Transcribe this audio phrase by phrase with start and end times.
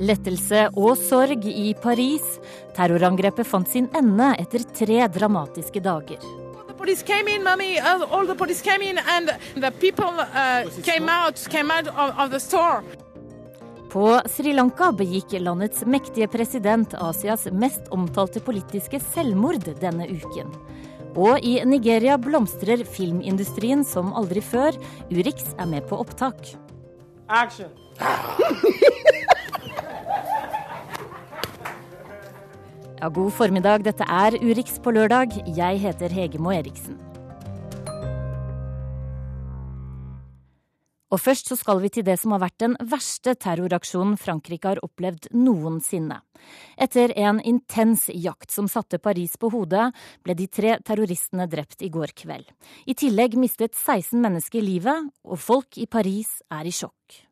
[0.00, 2.38] Lettelse og sorg i Paris.
[2.76, 6.24] Terrorangrepet fant sin ende etter tre dramatiske dager.
[6.80, 7.78] police came in, mommy.
[7.78, 12.18] Uh, all the police came in, and the people uh, came out, came out of,
[12.18, 12.82] of the store.
[13.90, 20.52] På Sri Lanka begikk landets mektige president Asias mest omtalte politiske selvmord denne uken.
[21.18, 24.78] Og i Nigeria blomstrer filmindustrien som aldri før.
[25.10, 26.54] Urix er med på opptak.
[27.28, 27.74] Action.
[33.00, 35.32] Ja, god formiddag, dette er Urix på lørdag.
[35.56, 36.98] Jeg heter Hegemo Eriksen.
[41.08, 44.82] Og først så skal vi til det som har vært den verste terroraksjonen Frankrike har
[44.84, 46.20] opplevd noensinne.
[46.76, 49.88] Etter en intens jakt som satte Paris på hodet,
[50.20, 52.52] ble de tre terroristene drept i går kveld.
[52.84, 57.24] I tillegg mistet 16 mennesker livet, og folk i Paris er i sjokk.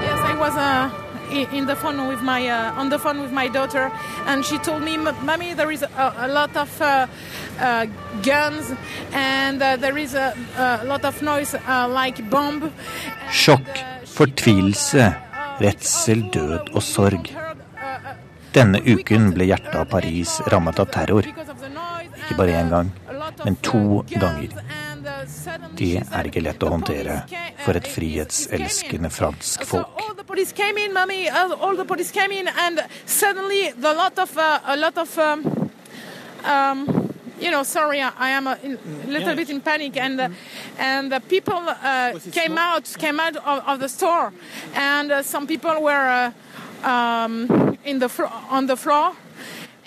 [0.00, 3.48] Yes, I was uh, in the phone with my uh, on the phone with my
[3.48, 3.90] daughter,
[4.26, 7.06] and she told me, "Mommy, there is a, a lot of uh,
[7.60, 7.86] uh,
[8.22, 8.72] guns,
[9.12, 12.72] and uh, there is a, a lot of noise uh, like bomb."
[13.30, 15.14] Sjokk, uh, fortvilelse,
[15.60, 17.30] redsel, død og sorg.
[18.52, 21.22] Denne uken ble hjertet av Paris rammet av terror.
[21.22, 22.90] Ikke bare én gang,
[23.44, 24.50] men to ganger.
[25.20, 27.22] Uh, Det er ikke lett å håndtere
[27.64, 29.88] for uh, et frihetselskende fransk folk.
[30.00, 31.28] all the police came in, mommy.
[31.28, 35.18] All, all the police came in, and suddenly the lot of uh, a lot of
[35.18, 35.70] um,
[36.44, 37.10] um,
[37.40, 40.28] you know, sorry, I, am a in- little bit in panic, and uh,
[40.78, 44.32] and the people uh, came out came out of, of the store,
[44.74, 46.32] and uh, some people were
[46.84, 48.10] uh, um, in the
[48.50, 49.12] on the floor.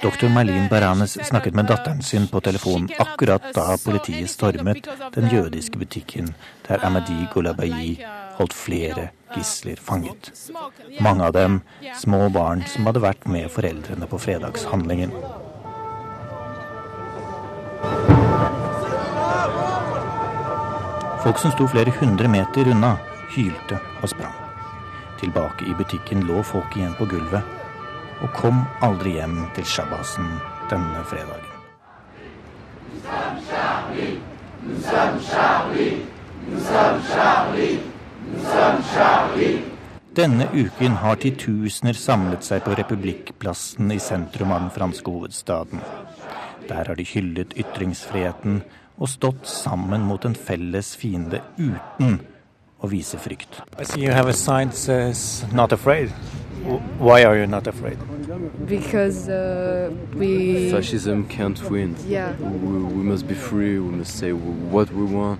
[0.03, 4.83] Marlene uh, Baranes snakket med datteren sin på telefon akkurat da politiet stormet
[5.15, 6.33] den jødiske butikken
[6.67, 8.03] der Amadi Golabayi
[8.35, 10.31] holdt flere gisler fanget.
[10.99, 11.61] Mange av dem
[11.95, 15.15] små barn som hadde vært med foreldrene på fredagshandlingen.
[21.23, 22.97] Folk som sto flere hundre meter unna,
[23.37, 24.35] hylte og sprang.
[25.23, 27.62] Tilbake i butikken lå folk igjen på gulvet
[28.23, 30.29] og kom aldri hjem til shabbasen
[30.71, 31.49] denne fredagen.
[40.13, 45.81] Denne uken har titusener samlet seg på Republikkplassen i sentrum av den franske hovedstaden.
[46.69, 48.61] Der har de hyllet ytringsfriheten
[49.01, 52.21] og stått sammen mot en felles fiende uten
[52.79, 53.59] å vise frykt.
[53.79, 56.13] I see you have a sign says "Not afraid."
[56.99, 57.97] Why are you not afraid?
[58.65, 61.95] because uh, we Fascism can't win.
[62.07, 63.79] yeah We, we must be free.
[63.79, 64.31] We must say
[64.71, 65.39] what we want.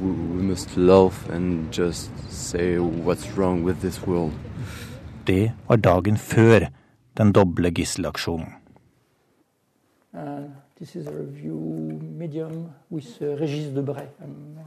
[0.00, 4.32] We, we must love and just say what's wrong with this world.
[5.26, 6.68] Det var dagen før
[7.16, 8.46] den doble gisselaksjonen.
[10.14, 10.20] Uh,
[10.78, 11.54] this is a review
[12.18, 14.02] medium with uh.
[14.24, 14.58] Um,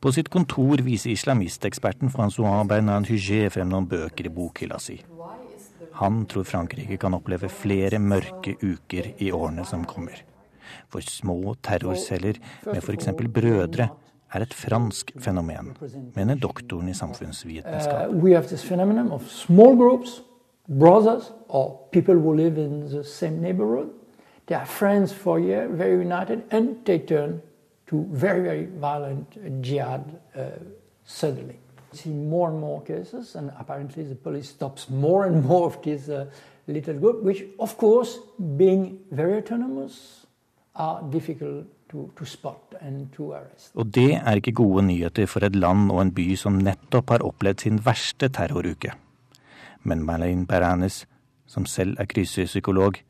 [0.00, 5.00] På sitt kontor viser islamisteksperten Francois Bernard Huget frem noen bøker i bokhylla si.
[5.92, 10.22] Han tror Frankrike kan oppleve flere mørke uker i årene som kommer.
[10.92, 13.08] For små terrorceller med f.eks.
[13.34, 13.88] brødre
[14.34, 15.72] er et fransk fenomen,
[16.16, 18.12] mener doktoren i samfunnsvitenskap.
[23.78, 23.86] uh.
[24.46, 27.40] They are friends for a year, very united, and they turn
[27.90, 30.42] to very, very violent jihad uh.
[31.92, 36.08] See more and more cases, and apparently the police stops more and more of this
[36.08, 36.26] uh,
[36.66, 38.18] little group, which, of course,
[38.56, 40.26] being very autonomous,
[40.74, 41.66] are difficult.
[43.74, 47.24] Og det er ikke gode nyheter for et land og en by som nettopp har
[47.24, 48.92] opplevd sin verste terroruke.
[49.88, 51.06] Men Malin Peranis,
[51.46, 53.00] som selv er krisepsykolog,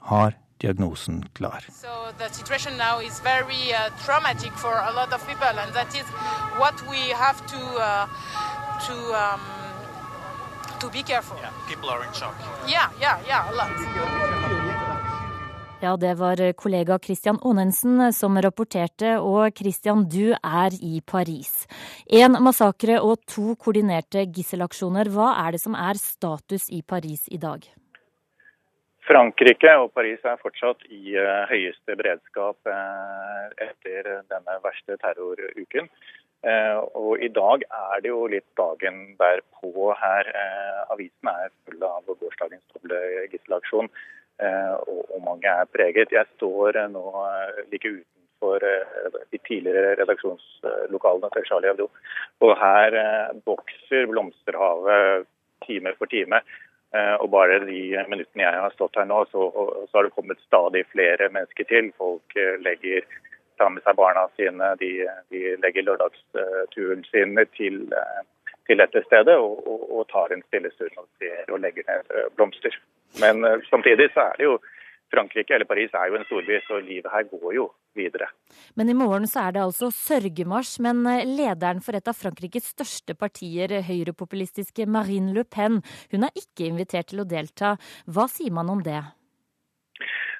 [0.00, 1.60] har diagnosen klar.
[1.72, 5.94] So the situation now is very uh, traumatic for a lot of people, and that
[5.94, 6.06] is
[6.58, 8.06] what we have to uh,
[8.86, 9.40] to um,
[10.80, 10.88] to.
[11.08, 12.34] Yeah, People are in shock.
[12.68, 13.70] yeah, yeah, yeah a lot.
[15.80, 21.68] Ja, det var kollega Christian Aanensen som rapporterte, og Christian, du er i Paris.
[22.06, 25.06] En massakre og to koordinerte gisselaksjoner.
[25.14, 27.77] Hva er det som er status i Paris i dag?
[29.08, 35.88] Frankrike og Paris er fortsatt i eh, høyeste beredskap eh, etter denne verste terroruken.
[36.44, 40.28] Eh, og i dag er det jo litt dagen derpå her.
[40.92, 43.00] Avisen er full av gårsdagens doble
[43.32, 43.88] gisselaksjon,
[44.38, 46.12] og, mange er preget.
[46.14, 47.02] Jeg står nå
[47.72, 48.62] like utenfor
[49.32, 51.88] de tidligere redaksjonslokalene til Charlie Hebdo.
[52.46, 52.94] Og her
[53.48, 55.26] vokser blomsterhavet
[55.66, 56.38] time for time.
[56.96, 59.50] Og bare de minuttene jeg har stått her nå, så,
[59.90, 61.90] så har det kommet stadig flere mennesker til.
[62.00, 62.32] Folk
[62.64, 63.04] legger
[63.58, 64.90] tar med seg barna sine, de,
[65.32, 67.80] de legger lørdagsturen sin til,
[68.68, 71.08] til dette stedet og, og, og, tar en stille stund og,
[71.48, 72.74] og legger ned eh, blomster.
[73.22, 74.58] Men samtidig så er det jo
[75.12, 77.68] Frankrike eller Paris er jo en storby, så livet her går jo
[77.98, 78.28] videre.
[78.76, 80.78] Men i morgen så er det altså sørgemarsj.
[80.84, 85.82] Men eh, lederen for et av Frankrikes største partier, høyrepopulistiske Marine Le Pen,
[86.12, 87.76] hun er ikke invitert til å delta.
[88.06, 89.00] Hva sier man om det?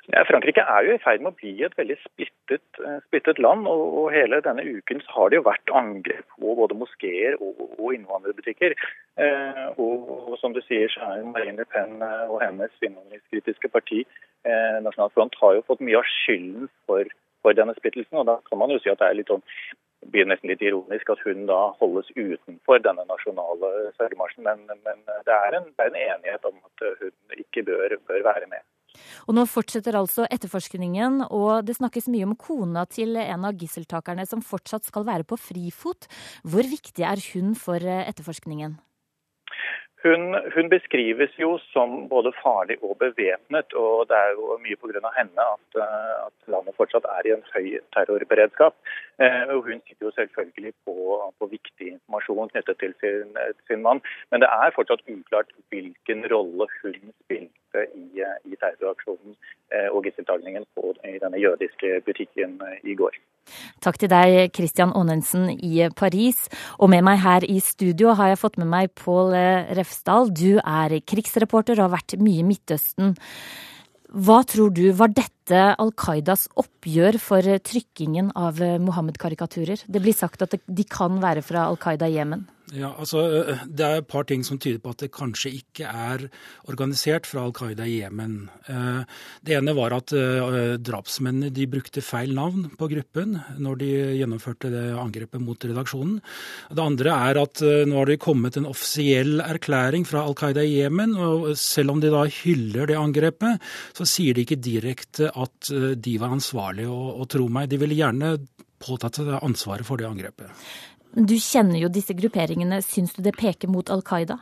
[0.09, 3.67] Ja, Frankrike er jo i ferd med å bli et veldig splittet, eh, splittet land.
[3.69, 7.61] Og, og, hele denne uken så har det jo vært angrep på både moskeer og,
[7.76, 8.73] og innvandrerbutikker.
[9.21, 13.69] Eh, og, og, som du sier, så er Marine Le Pen eh, og hennes innvandringskritiske
[13.75, 14.06] parti,
[14.46, 17.11] eh, Nasjonal Front, har jo fått mye av skylden for,
[17.43, 18.20] for, denne splittelsen.
[18.20, 19.44] Og da kan man jo si at det er litt sånn
[20.12, 24.46] blir nesten litt ironisk at hun da holdes utenfor denne nasjonale sørgemarsjen.
[24.46, 28.26] Men, men det, er en, det, er en, enighet om at hun ikke bør, bør
[28.31, 28.62] være med.
[29.29, 34.25] Og nå fortsetter altså etterforskningen, og det snakkes mye om kona til en av gisseltakerne
[34.29, 36.08] som fortsatt skal være på frifot.
[36.46, 38.79] Hvor viktig er hun for eh, etterforskningen?
[40.03, 45.11] Hun, hun, beskrives jo som både farlig og bevæpnet, og det er jo mye pga.
[45.17, 48.77] henne at, eh, at, landet fortsatt er i en høy terrorberedskap.
[49.19, 50.94] Eh, og hun sitter jo selvfølgelig på,
[51.38, 53.32] på viktig informasjon knyttet til sin,
[53.67, 54.00] sin, mann,
[54.31, 59.35] men det er fortsatt uklart hvilken rolle hun spilte i, i terroraksjonen
[59.75, 60.69] eh, og gisseltakningen
[61.09, 63.19] i denne jødiske butikken i går.
[63.82, 66.44] Takk til deg, Christian Aanensen i Paris.
[66.79, 69.32] Og med meg her i studio har jeg fått med meg Pål
[69.79, 70.31] Refsdal.
[70.31, 73.17] Du er krigsreporter og har vært mye i Midtøsten.
[74.09, 79.87] Hva tror du, var dette Al Qaidas oppgjør for trykkingen av Mohammed-karikaturer?
[79.89, 82.47] Det blir sagt at de kan være fra Al Qaida i Jemen.
[82.76, 85.88] Ja, altså eh, Det er et par ting som tyder på at det kanskje ikke
[85.88, 86.26] er
[86.69, 88.50] organisert fra Al Qaida i Jemen.
[88.69, 89.00] Eh,
[89.47, 94.73] det ene var at eh, drapsmennene de brukte feil navn på gruppen når de gjennomførte
[94.75, 96.19] det angrepet mot redaksjonen.
[96.69, 100.79] Det andre er at nå har det kommet en offisiell erklæring fra Al Qaida i
[100.82, 101.17] Jemen.
[101.17, 103.64] og Selv om de da hyller det angrepet,
[103.97, 106.93] så sier de ikke direkte at de var ansvarlige.
[106.93, 108.37] Og, og tro meg, de ville gjerne
[108.82, 110.53] påtatt seg ansvaret for det angrepet.
[111.14, 112.82] Du kjenner jo disse grupperingene.
[112.84, 114.38] Syns du det peker mot Al Qaida?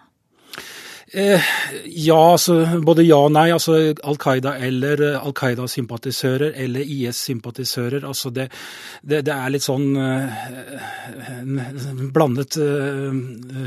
[1.12, 1.42] Eh,
[1.86, 3.46] ja, altså, både ja og nei.
[3.54, 8.02] altså Al Qaida eller eh, Al Qaida-sympatisører eller IS-sympatisører.
[8.04, 8.48] altså det,
[9.02, 10.26] det, det, er litt sånn uh,
[12.10, 13.14] blandet uh,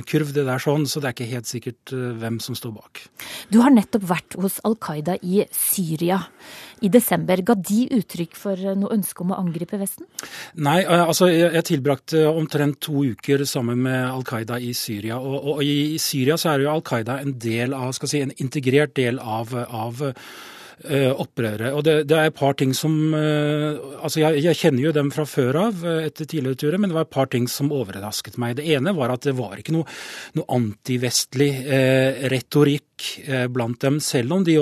[0.04, 3.06] kurv, det der sånn, så det er ikke helt sikkert uh, hvem som står bak.
[3.48, 6.19] Du har nettopp vært hos Al Qaida i Syria
[6.81, 7.42] i desember.
[7.46, 10.08] Ga de uttrykk for noe ønske om å angripe Vesten?
[10.60, 15.20] Nei, altså jeg, tilbrakte omtrent to uker sammen med Al Qaida i Syria.
[15.20, 18.36] Og, og i Syria så er jo Al Qaida en del av, skal si, en
[18.44, 20.04] integrert del av, av
[20.86, 21.72] uh, opprøret.
[21.74, 25.12] Og det, det, er et par ting som uh, Altså, jeg, jeg, kjenner jo dem
[25.14, 28.40] fra før av uh, etter tidligere turer, men det var et par ting som overrasket
[28.42, 28.58] meg.
[28.60, 29.88] Det ene var at det var ikke noe,
[30.38, 31.50] noe antivestlig
[32.31, 32.86] retorikk
[33.54, 34.56] blant dem, selv om, de,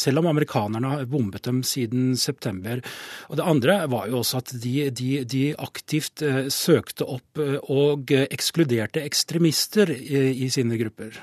[0.00, 2.80] selv om, amerikanerne har bombet dem siden september.
[3.28, 9.04] Og det andre var jo også at de, de, de aktivt søkte opp og ekskluderte
[9.04, 11.20] ekstremister i, i sine grupper.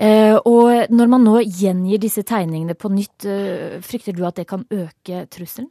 [0.00, 4.46] Eh, og når man nå gjengir disse tegningene på nytt, eh, frykter du at det
[4.48, 5.68] kan øke trusselen?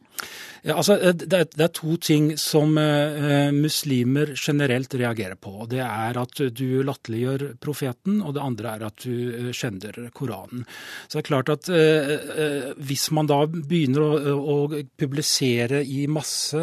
[0.62, 5.66] Ja, altså, eh, det, er, det, er, to ting som uh, muslimer generelt reagerer på.
[5.72, 10.66] Det er at du latterliggjør profeten, og det andre er at du skjender Koranen.
[11.08, 16.60] Så det er klart at uh, hvis man da begynner å, å publisere i masse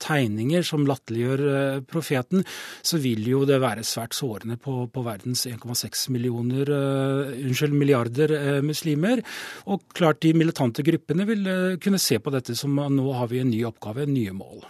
[0.00, 2.44] tegninger som latterliggjør profeten,
[2.86, 9.22] så vil jo det være svært sårende på, på verdens 1,6 millioner unnskyld, milliarder muslimer.
[9.70, 11.50] Og klart de militante gruppene vil
[11.82, 14.64] kunne se på dette som nå har vi en ny oppgave, nye mål.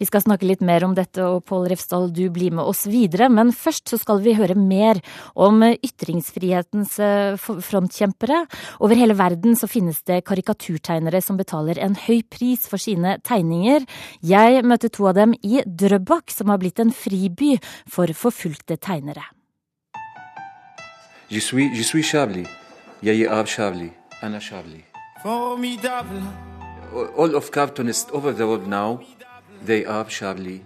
[0.00, 3.30] Vi skal snakke litt mer om dette, og Pål Refsdal, du blir med oss videre.
[3.32, 5.00] Men først så skal vi høre mer
[5.34, 8.44] om ytringsfrihetens eh, frontkjempere.
[8.80, 13.86] Over hele verden så finnes det karikaturtegnere som betaler en høy pris for sine tegninger.
[14.26, 17.56] Jeg møtte to av dem i Drøbak, som har blitt en friby
[17.90, 19.24] for forfulgte tegnere.
[21.30, 22.46] Je suis, je suis Chabli.
[23.02, 23.90] Jeg er Chabli.
[24.22, 24.84] Anna Chabli.
[25.22, 26.22] Formidable
[27.16, 29.00] all of cartoonists over the world now,
[29.64, 30.62] they are Charlie.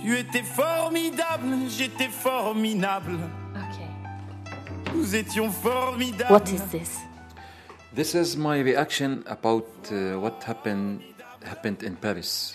[0.00, 3.18] Tu étais formidable, j'étais formidable.
[3.56, 4.94] Okay.
[4.94, 6.30] Nous étions formidables.
[6.30, 6.98] What is this?
[7.94, 11.00] This is my reaction about uh, what happened
[11.44, 12.54] happened in Paris.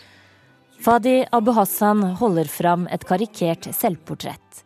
[0.79, 4.62] Fadi Abu Hassan holder fram et karikert selvportrett.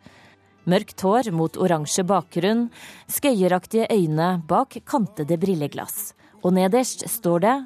[0.68, 2.66] Mørkt hår mot oransje bakgrunn,
[3.08, 6.12] skøyeraktige øyne bak kantede brilleglass.
[6.44, 7.58] Og nederst står det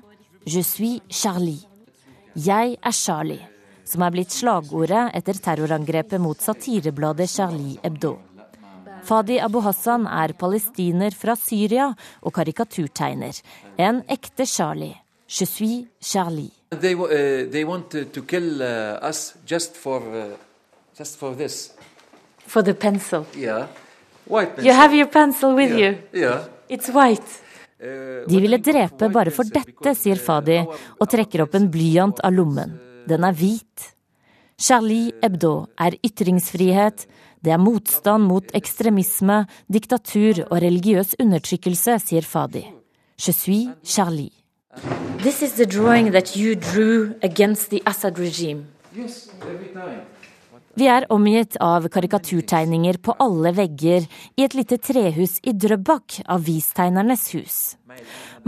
[0.46, 1.66] 'Je suis Charlie'.
[2.36, 3.48] Jeg er Charlie,
[3.86, 8.20] som er blitt slagordet etter terrorangrepet mot satirebladet Charlie Hebdo.
[9.04, 13.42] Fadi Abu Hassan er palestiner fra Syria og karikaturtegner.
[13.78, 14.96] En ekte Charlie.
[15.28, 16.52] Je suis Charlie.
[16.70, 17.66] They, uh, they
[22.52, 23.26] for, the pencil.
[23.36, 23.68] Yeah.
[24.28, 24.66] White pencil.
[24.68, 25.80] You have your pencil with yeah.
[25.80, 26.22] you.
[26.26, 26.44] Yeah.
[26.70, 27.40] It's white.
[27.82, 32.76] De ville drepe bare for dette, sier Fadi og trekker opp en blyant av lommen.
[33.10, 33.88] Den er hvit.
[34.62, 37.08] Charlie Hebdo er ytringsfrihet,
[37.42, 42.68] det er motstand mot ekstremisme, diktatur og religiøs undertrykkelse, sier Fadi.
[43.18, 44.30] Je suis Charlie.
[45.18, 48.68] This is the drawing that you drew against the Assad regime.
[48.96, 50.06] Yes, every time.
[50.80, 54.06] Vi er omgitt av karikaturtegninger på alle vegger
[54.40, 57.58] i et lite trehus i Drøbak, avistegnernes hus.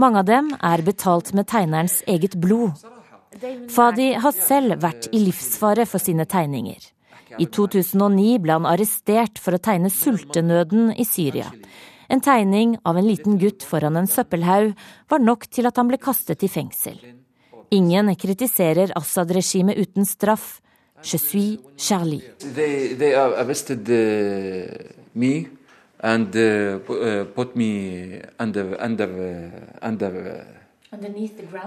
[0.00, 2.80] Mange av dem er betalt med tegnerens eget blod.
[3.70, 6.80] Fadi har selv vært i livsfare for sine tegninger.
[7.38, 11.50] I 2009 ble han arrestert for å tegne sultenøden i Syria.
[12.08, 14.74] En tegning av en liten gutt foran en søppelhaug
[15.10, 16.98] var nok til at han ble kastet i fengsel.
[17.74, 20.60] Ingen kritiserer Assad-regimet uten straff.
[21.04, 22.22] Je suis Charlie.
[22.54, 24.72] They, they arrested uh,
[25.14, 25.46] me
[26.00, 29.50] and uh, put me under, under,
[29.82, 30.46] under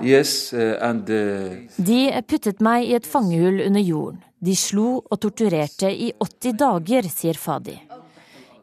[0.01, 4.21] Yes, uh, and, De puttet meg i et fangehull under jorden.
[4.39, 7.75] De slo og torturerte i 80 dager, sier Fadi.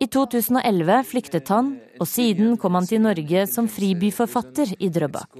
[0.00, 5.36] I 2011 flyktet han, og siden kom han til Norge som fribyforfatter i Drøbak.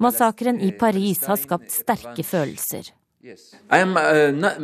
[0.00, 2.92] Massakren i Paris har skapt sterke følelser.
[3.24, 4.60] I am uh, not,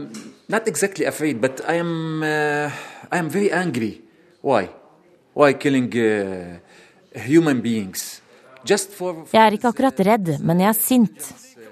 [0.46, 2.68] not exactly afraid, but I am, uh,
[3.10, 4.02] I am very angry.
[4.42, 4.68] Why?
[5.32, 6.58] Why killing uh,
[7.14, 8.20] human beings?
[8.62, 9.24] Just for...
[9.32, 11.30] Jeg er ikke akkurat redd, men jeg er sint.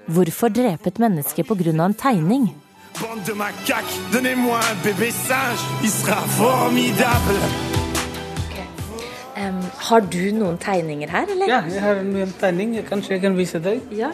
[0.09, 1.69] Hvorfor drepe et menneske pga.
[1.85, 2.49] en tegning?
[2.97, 7.37] Bande de macaques, donnez-moi un bébé singe, il sera formidable.
[9.37, 11.47] Um, har du noen tegninger her, eller?
[11.47, 12.75] Ja, jeg har en tegning.
[12.89, 13.79] Kanskje jeg kan vise deg.
[13.91, 14.09] Ja.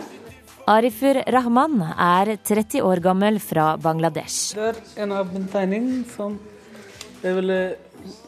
[0.65, 4.55] Arifur Rahman er 30 år gammel fra Bangladesh.
[4.57, 6.39] Det er en av mine tegning som
[7.21, 7.57] jeg ville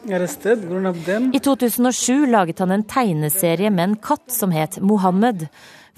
[0.06, 0.92] arrestert pga.
[1.06, 1.26] den.
[1.34, 5.48] I 2007 laget han en tegneserie med en katt som het Mohammed.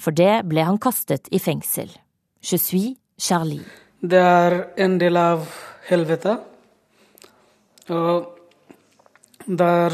[0.00, 1.92] For det ble han kastet i fengsel.
[2.40, 3.61] Je suis Charlie.
[4.00, 5.44] Det er en del av
[5.90, 6.38] helvete.
[7.90, 8.32] Og
[9.44, 9.92] der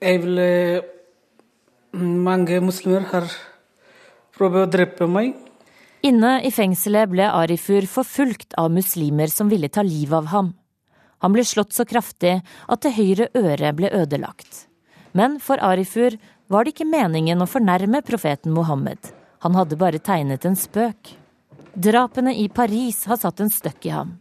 [0.00, 0.82] jeg ville
[1.92, 3.48] Mange muslimer har prøvd å drepe
[4.22, 4.29] meg.
[6.06, 10.54] Inne i fengselet ble Arifur forfulgt av muslimer som ville ta livet av ham.
[11.20, 14.64] Han ble slått så kraftig at det høyre øret ble ødelagt.
[15.12, 16.16] Men for Arifur
[16.48, 19.12] var det ikke meningen å fornærme profeten Mohammed.
[19.44, 21.12] Han hadde bare tegnet en spøk.
[21.74, 24.16] Drapene i Paris har satt en støkk i ham.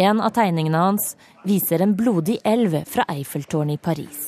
[0.00, 1.14] En av tegningene hans
[1.44, 4.22] viser en blodig elv fra Eiffeltårnet i Paris.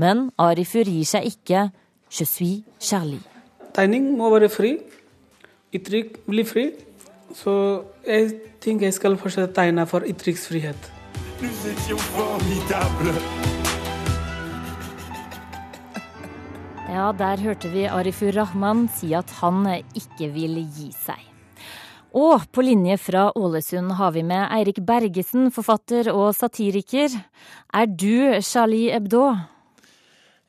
[0.00, 1.68] Men Arifur gir seg ikke.
[2.10, 3.29] Je suis Charlie.
[3.74, 4.76] Tegning må være fri.
[5.74, 6.70] Uttrykk blir fri.
[7.36, 7.52] Så
[8.06, 10.90] jeg tenker jeg skal fortsette å tegne for uttrykksfrihet.
[12.98, 13.60] frihet.
[16.90, 19.62] Ja, der hørte vi Arifur Rahman si at han
[19.94, 21.22] ikke vil gi seg.
[22.10, 27.14] Og på linje fra Ålesund har vi med Eirik Bergesen, forfatter og satiriker.
[27.72, 29.36] Er du Charlie Hebdo?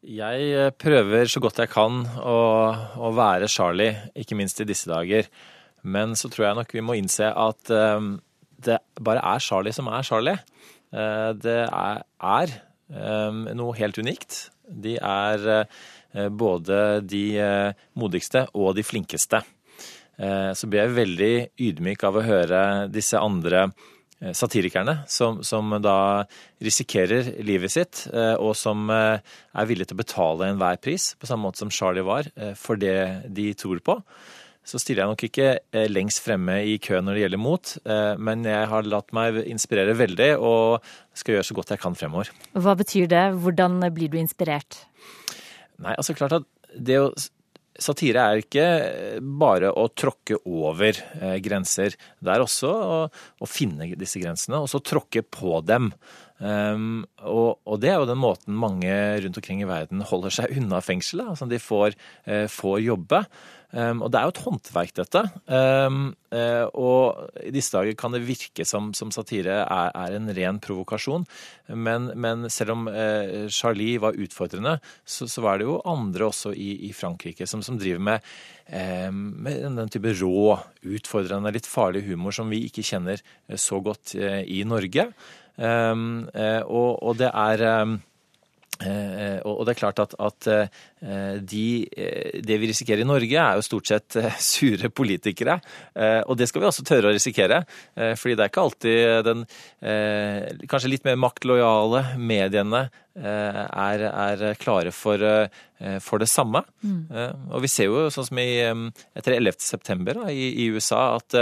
[0.01, 2.37] Jeg eh, prøver så godt jeg kan å,
[2.97, 5.27] å, være Charlie, ikke minst i disse dager.
[5.85, 8.15] Men så tror jeg nok vi må innse at um,
[8.65, 10.39] det bare er Charlie som er Charlie.
[10.89, 12.55] Uh, det er, er
[13.29, 14.47] um, noe helt unikt.
[14.65, 19.45] De er uh, både de uh, modigste og de flinkeste.
[20.21, 22.57] Så blir jeg veldig ydmyk av å høre
[22.93, 23.63] disse andre
[24.37, 26.23] satirikerne som, som, da
[26.61, 28.03] risikerer livet sitt,
[28.37, 32.29] og som er villige til å betale enhver pris, på samme måte som Charlie var,
[32.59, 33.97] for det de tror på.
[34.61, 37.73] Så stiller jeg nok ikke lengst fremme i køen når det gjelder mot,
[38.21, 40.85] men jeg har latt meg inspirere veldig og
[41.17, 42.29] skal gjøre så godt jeg kan fremover.
[42.53, 43.25] Hva betyr det?
[43.41, 44.83] Hvordan blir du inspirert?
[45.81, 46.45] Nei, altså klart at
[46.77, 47.09] det å
[47.81, 48.65] Satire er ikke
[49.41, 51.95] bare å tråkke over eh, grenser.
[52.21, 55.91] Det er også å, å, finne disse grensene, og så tråkke på dem.
[56.41, 60.55] Um, og, og, det er jo den måten mange rundt omkring i verden holder seg
[60.57, 61.33] unna fengselet.
[61.33, 63.23] Altså de får, eh, får jobbe.
[63.71, 65.21] Um, og det er jo et håndverk, dette.
[65.47, 65.99] Um,
[66.35, 70.59] uh, og i disse dager kan det virke som, som satire er, er, en ren
[70.63, 71.23] provokasjon.
[71.71, 76.51] Men, men selv om uh, Charlie var utfordrende, så, så, var det jo andre også
[76.51, 78.27] i, i Frankrike som, som driver med,
[79.07, 83.23] um, med den type rå, utfordrende, litt farlig humor som vi ikke kjenner
[83.55, 85.11] så godt uh, i Norge.
[85.61, 87.61] Og, og, det er
[88.81, 91.65] Eh, og det er klart at, at eh, de,
[91.97, 94.17] eh, det vi risikerer i Norge, er jo stort sett
[94.51, 95.59] sure politikere.
[96.29, 97.63] Og det skal vi også tørre å risikere.
[97.95, 99.45] fordi det er ikke alltid den
[100.69, 105.19] kanskje litt mer maktlojale mediene er, er klare for,
[106.05, 106.63] for, det samme.
[106.85, 107.01] Mm.
[107.51, 108.61] Og vi ser jo sånn som i,
[109.17, 109.59] etter 11.
[109.65, 111.37] september i, i USA at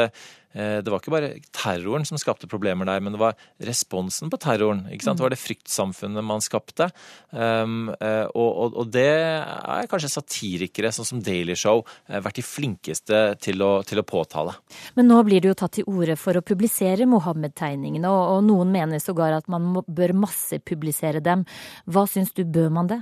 [0.49, 4.39] Eh, det var ikke bare terroren som skapte problemer der, men det var responsen på
[4.41, 4.87] terroren.
[4.89, 5.19] ikke sant?
[5.19, 6.89] Det var det fryktsamfunnet man skapte.
[7.29, 7.91] Um,
[8.33, 9.13] og, og, og, det
[9.49, 14.05] er kanskje satirikere sånn som Daily Show eh, vært de flinkeste til å, til å
[14.07, 14.55] påtale.
[14.97, 18.73] Men nå blir det jo tatt til orde for å publisere Mohammed-tegningene, og, og, noen
[18.73, 21.45] mener sågar at man må, bør massepublisere dem.
[21.89, 23.01] Hva syns du, bør man det?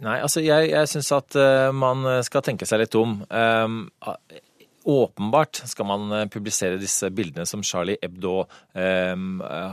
[0.00, 3.18] Nei, altså jeg, jeg syns at uh, man skal tenke seg litt om.
[4.86, 8.44] Åpenbart skal man eh, publisere disse bildene som Charlie Hebdo
[8.78, 9.16] eh,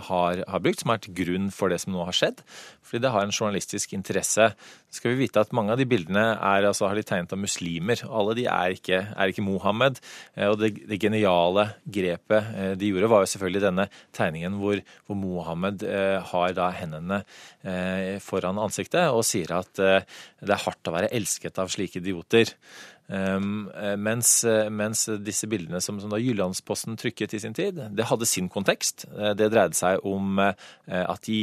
[0.07, 2.41] har, har, brukt, som er vært grunn for det som nå har skjedd.
[2.81, 4.47] Fordi det har en journalistisk interesse.
[4.89, 7.39] Så skal vi vite at mange av de bildene er, altså, har de tegnet av
[7.41, 8.01] muslimer.
[8.09, 10.01] Alle de er ikke, er ikke Mohammed.
[10.35, 14.81] Eh, og det, det, geniale grepet eh, de gjorde, var jo selvfølgelig denne tegningen hvor,
[15.05, 17.21] hvor Mohammed eh, har da hendene
[17.61, 22.53] eh, foran ansiktet og sier at det er hardt å være elsket av slike idioter.
[23.11, 23.67] Um,
[23.99, 28.27] mens, eh, mens, disse bildene som, som da Jyllandsposten trykket i sin tid, det hadde
[28.29, 29.05] sin kontekst.
[29.11, 31.39] Eh, det dreide seg om at de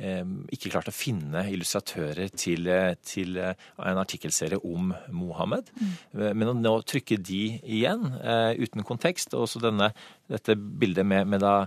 [0.00, 2.70] ikke klarte å finne illustratører til,
[3.04, 5.68] til en artikkelserie om Mohammed.
[5.76, 5.90] Mm.
[6.40, 8.06] Men å nå trykke de igjen
[8.56, 9.90] uten kontekst, og også denne,
[10.32, 11.66] dette bildet med, med da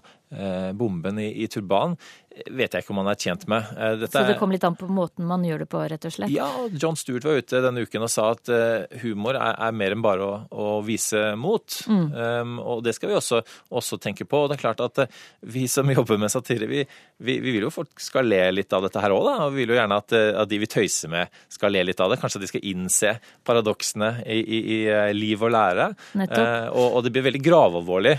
[0.78, 1.98] bomben i, i turban,
[2.34, 3.68] vet jeg ikke om han er tjent med.
[3.78, 6.14] Eh, dette så det kom litt an på måten man gjør det på, rett og
[6.16, 6.34] slett?
[6.34, 9.96] Ja, John Stewart var ute denne uken og sa at uh, humor er, er, mer
[9.96, 11.78] enn bare å, å vise mot.
[11.90, 12.06] Mm.
[12.14, 13.44] Um, og det skal vi også,
[13.74, 14.44] også, tenke på.
[14.44, 15.20] Og det er klart at uh,
[15.54, 16.82] vi som jobber med satire, vi,
[17.22, 19.36] vi, vi, vil jo folk skal le litt av dette her òg, da.
[19.46, 22.12] Og vi vil jo gjerne at, at, de vi tøyser med, skal le litt av
[22.12, 22.20] det.
[22.22, 23.16] Kanskje at de skal innse
[23.46, 25.92] paradoksene i, i, i liv og lære.
[26.18, 28.18] Uh, og, og, det blir veldig gravalvorlig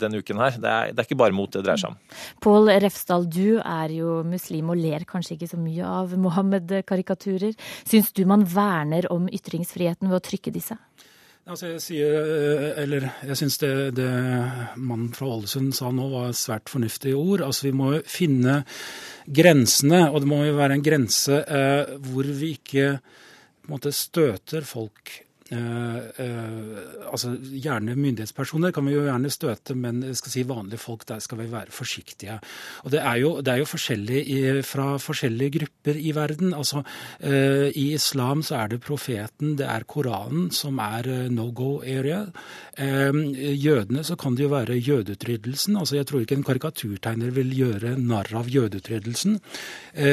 [0.00, 0.56] denne uken her.
[0.60, 1.98] Det er, det er ikke bare mot det dreier seg om.
[2.42, 7.56] Pål Refsdal, du er jo muslim og ler kanskje ikke så mye av Mohammed-karikaturer.
[7.84, 10.78] Syns du man verner om ytringsfriheten ved å trykke disse?
[11.50, 14.10] Altså jeg sier, eh, eller jeg syns det, det
[14.76, 17.42] mannen fra Ålesund sa nå var svært fornuftige ord.
[17.42, 18.60] Altså Vi må finne
[19.26, 23.92] grensene, og det må jo være en grense eh, hvor vi ikke på en måte,
[23.94, 25.16] støter folk
[25.50, 31.40] altså Gjerne myndighetspersoner kan vi jo gjerne støte, men skal si vanlige folk, der skal
[31.40, 32.38] vi være forsiktige.
[32.84, 36.54] Og Det er jo, det er jo forskjellig i, fra forskjellige grupper i verden.
[36.54, 36.82] altså
[37.20, 42.26] eh, I islam så er det profeten, det er Koranen som er no go area.
[42.80, 45.76] Jødene så kan det jo være jødeutryddelsen.
[45.76, 49.40] altså Jeg tror ikke en karikaturtegner vil gjøre narr av jødeutryddelsen.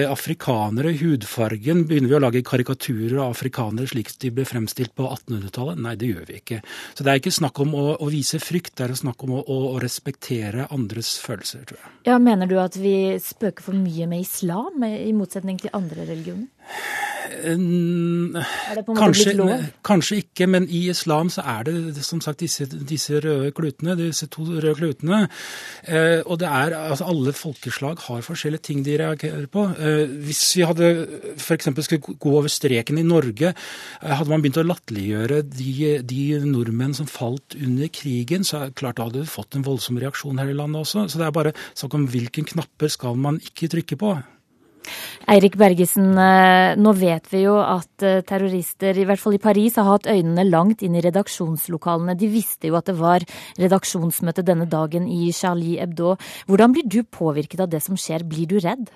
[0.07, 5.26] Afrikanere, hudfargen, begynner vi å lage karikaturer av afrikanere slik de ble fremstilt på 18
[5.27, 5.81] 1800-tallet?
[5.83, 6.61] Nei, det gjør vi ikke.
[6.95, 9.43] Så det er ikke snakk om å, å vise frykt, det er snakk om å,
[9.43, 11.93] å, respektere andres følelser, tror jeg.
[12.09, 16.49] Ja, Mener du at vi spøker for mye med islam, i motsetning til andre religioner?
[18.97, 19.33] Kanskje,
[19.85, 24.27] kanskje, ikke, men i islam så er det som sagt disse, disse røde klutene, disse
[24.31, 25.25] to røde klutene.
[25.87, 29.67] Eh, og det er, altså Alle folkeslag har forskjellige ting de reagerer på.
[29.77, 30.91] Eh, hvis vi hadde
[31.37, 31.69] f.eks.
[31.87, 36.95] skulle gå over streken i Norge, eh, hadde man begynt å latterliggjøre de, de, nordmenn
[36.97, 40.57] som falt under krigen, så klart da hadde vi fått en voldsom reaksjon her i
[40.57, 41.07] landet også.
[41.11, 44.17] Så det er bare snakk om hvilken knapper skal man ikke trykke på.
[45.27, 49.75] Eirik Bergesen, eh, nå vet vi jo at eh, terrorister, i hvert fall i Paris,
[49.79, 52.15] har hatt øynene langt inn i redaksjonslokalene.
[52.19, 53.25] De visste jo at det var
[53.59, 56.15] redaksjonsmøte denne dagen i Charlie Hebdo.
[56.47, 58.89] Hvordan blir du påvirket av det som skjer, blir du redd?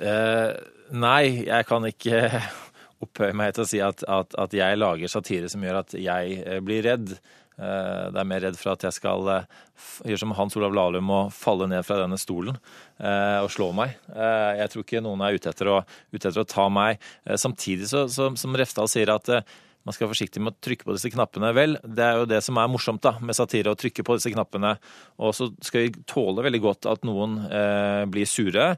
[0.00, 0.50] Eh,
[0.90, 2.26] nei, jeg kan ikke
[3.04, 6.40] opphøye meg til å si at, at, at jeg lager satire som gjør at jeg
[6.42, 7.16] eh, blir redd.
[7.54, 9.58] Eh, det er mer redd for at jeg skal eh,
[10.10, 12.56] gjøre som Hans Olav Lahlum og falle ned fra denne stolen
[12.98, 13.94] eh, og slå meg.
[14.10, 15.82] Jeg tror ikke noen er ute etter å,
[16.14, 17.02] ute etter å ta meg.
[17.38, 19.30] Samtidig så, så, som Refdal sier, at
[19.84, 21.50] man skal være forsiktig med å trykke på disse knappene.
[21.56, 24.32] Vel, det er jo det som er morsomt da, med satire, å trykke på disse
[24.32, 24.72] knappene.
[25.20, 28.70] Og så skal vi tåle veldig godt at noen eh, blir sure,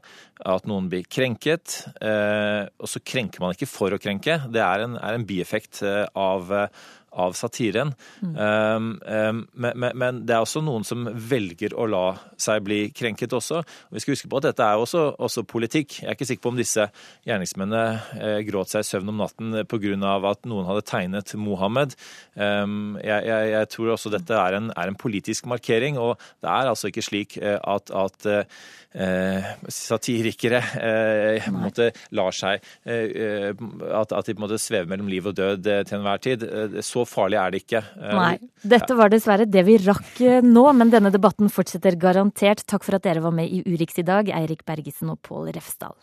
[0.43, 1.79] at noen blir krenket.
[2.03, 4.41] Eh, og så krenker man ikke for å krenke.
[4.51, 5.79] Det er en, er en bieffekt
[6.11, 6.51] av
[7.17, 7.93] av satiren.
[8.21, 8.35] Mm.
[8.37, 12.05] Um, um, men, men, det er også noen som velger å la
[12.39, 13.61] seg bli krenket også.
[13.63, 15.99] Og vi skal huske på at dette er også, også politikk.
[16.01, 16.87] Jeg er ikke sikker på om disse
[17.27, 17.83] gjerningsmennene
[18.21, 20.15] eh, gråt seg i søvn om natten pga.
[20.31, 21.95] at noen hadde tegnet Mohammed.
[22.35, 26.49] Um, jeg, jeg, jeg, tror også dette er en, er en, politisk markering, og det
[26.49, 28.59] er altså ikke slik eh, at, at eh,
[28.97, 35.29] satirikere eh, måte, lar seg eh, at, at, de på en måte svever mellom liv
[35.29, 36.45] og død eh, til enhver tid.
[36.85, 37.83] Så farlig er det ikke.
[37.99, 38.33] Eh, Nei.
[38.75, 42.65] Dette var dessverre det vi rakk eh, nå, men denne debatten fortsetter garantert.
[42.67, 45.97] Takk for at dere var med i Urix i dag, Eirik Bergesen og Pål Refsdal.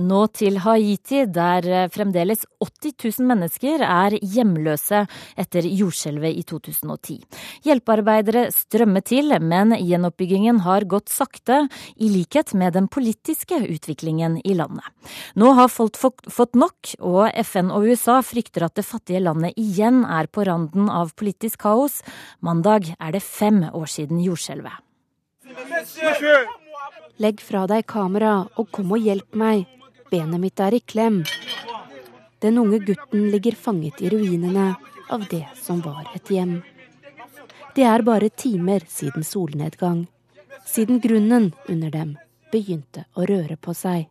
[0.00, 5.02] Nå til Haiti, der eh, fremdeles 80 000 mennesker er hjemløse
[5.40, 7.18] etter jordskjelvet i 2010.
[7.66, 11.62] Hjelpearbeidere strømmer til, men gjenoppbyggingen har gått sakte,
[12.00, 14.86] i likhet med den politiske utviklingen i landet.
[15.36, 20.04] Nå har folk fått nok, og FN og USA frykter at det fattige landet igjen
[20.04, 22.00] er på randen av politisk kaos.
[22.40, 24.80] Mandag er det fem år siden jordskjelvet.
[27.20, 29.66] Legg fra deg kameraet og kom og hjelp meg.
[30.10, 31.22] Benet mitt er i klem.
[32.40, 34.74] Den unge gutten ligger fanget i ruinene
[35.10, 36.62] av det som var et hjem.
[37.74, 40.06] Det er bare timer siden solnedgang,
[40.66, 42.16] siden grunnen under dem
[42.50, 44.08] begynte å røre på seg.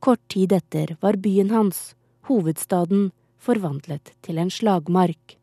[0.00, 1.94] Kort tid etter var byen hans,
[2.28, 3.10] hovedstaden,
[3.40, 5.36] forvandlet til en slagmark.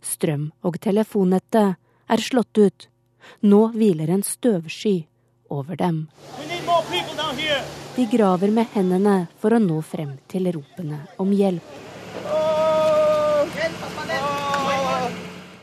[0.00, 2.88] Strøm- og telefonnettet er slått ut.
[3.42, 5.09] Nå hviler en støvsky
[5.50, 6.08] over dem.
[7.96, 11.76] De graver med hendene for å nå frem til ropene om hjelp.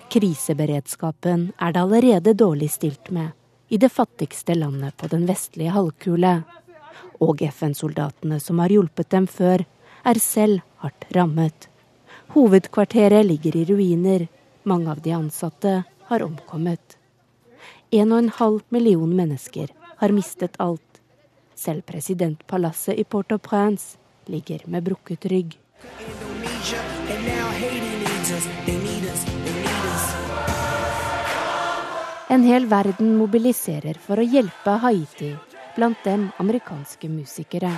[0.07, 3.33] Kriseberedskapen er det allerede dårlig stilt med
[3.67, 6.41] i det fattigste landet på den vestlige halvkule.
[7.19, 9.65] Og FN-soldatene som har hjulpet dem før,
[10.07, 11.67] er selv hardt rammet.
[12.35, 14.27] Hovedkvarteret ligger i ruiner.
[14.63, 15.73] Mange av de ansatte
[16.07, 16.97] har omkommet.
[17.91, 21.01] En og en halv million mennesker har mistet alt.
[21.55, 25.57] Selv presidentpalasset i Port-au-Prince ligger med brukket rygg.
[32.29, 35.31] En hel verden mobiliserer for å hjelpe Haiti,
[35.77, 37.71] blant dem amerikanske musikere.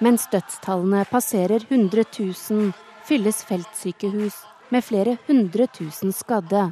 [0.00, 2.72] Mens dødstallene passerer 100 000,
[3.04, 4.38] fylles feltsykehus
[4.72, 6.70] med flere hundre tusen skadde.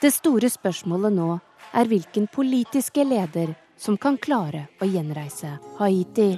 [0.00, 1.28] Det store spørsmålet nå
[1.76, 6.30] er hvilken politiske leder som kan klare å gjenreise Haiti.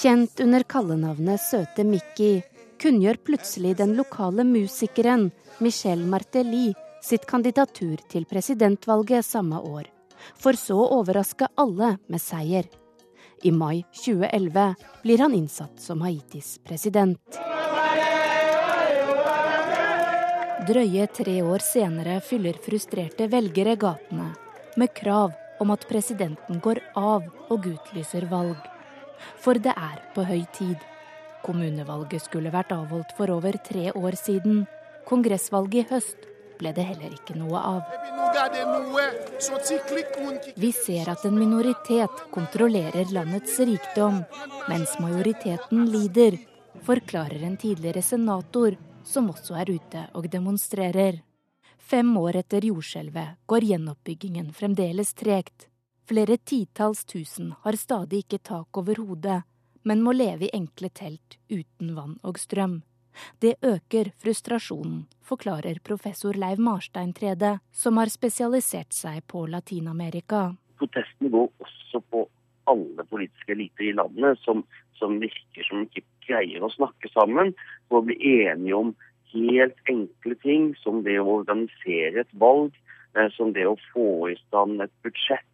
[0.00, 2.40] Kjent under kallenavnet Søte Mickey
[2.80, 5.28] kunngjør plutselig den lokale musikeren
[5.60, 6.72] Michel Martelly
[7.04, 9.90] sitt kandidatur til presidentvalget samme år,
[10.40, 12.64] for så å overraske alle med seier.
[13.44, 14.70] I mai 2011
[15.04, 17.44] blir han innsatt som Haitis president.
[20.64, 24.30] Drøye tre år senere fyller frustrerte velgere gatene
[24.80, 28.56] med krav om at presidenten går av og utlyser valg.
[29.44, 30.78] For det er på høy tid.
[31.44, 34.62] Kommunevalget skulle vært avholdt for over tre år siden.
[35.04, 36.24] Kongressvalget i høst
[36.56, 37.84] ble det heller ikke noe av.
[40.64, 44.22] Vi ser at en minoritet kontrollerer landets rikdom,
[44.72, 46.40] mens majoriteten lider,
[46.88, 51.20] forklarer en tidligere senator som også er ute og demonstrerer.
[51.78, 55.68] Fem år etter jordskjelvet går gjenoppbyggingen fremdeles tregt.
[56.08, 59.42] Flere titalls tusen har stadig ikke tak over hodet,
[59.84, 62.82] men må leve i enkle telt uten vann og strøm.
[63.38, 70.54] Det øker frustrasjonen, forklarer professor Leiv Marstein Trede, som har spesialisert seg på Latin-Amerika.
[70.80, 72.24] Protestene går også på
[72.70, 74.64] alle politiske eliter i landet, som,
[75.04, 77.52] som virker som ikke greier å snakke sammen
[77.90, 78.16] for å bli
[78.48, 78.94] enige om
[79.34, 82.72] helt enkle ting, som det å organisere et valg,
[83.16, 85.50] eh, som det å få i stand et budsjett,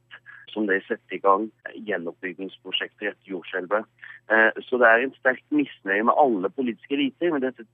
[0.53, 1.49] som det å sette i gang
[1.89, 3.89] gjenoppbyggingsprosjekter etter jordskjelvet.
[4.31, 7.67] Eh, så det er en sterk misnøye med alle politiske eliter, men dette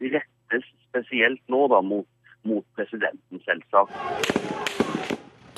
[0.00, 2.08] rettes spesielt nå da mot,
[2.48, 4.97] mot presidenten, selvsagt.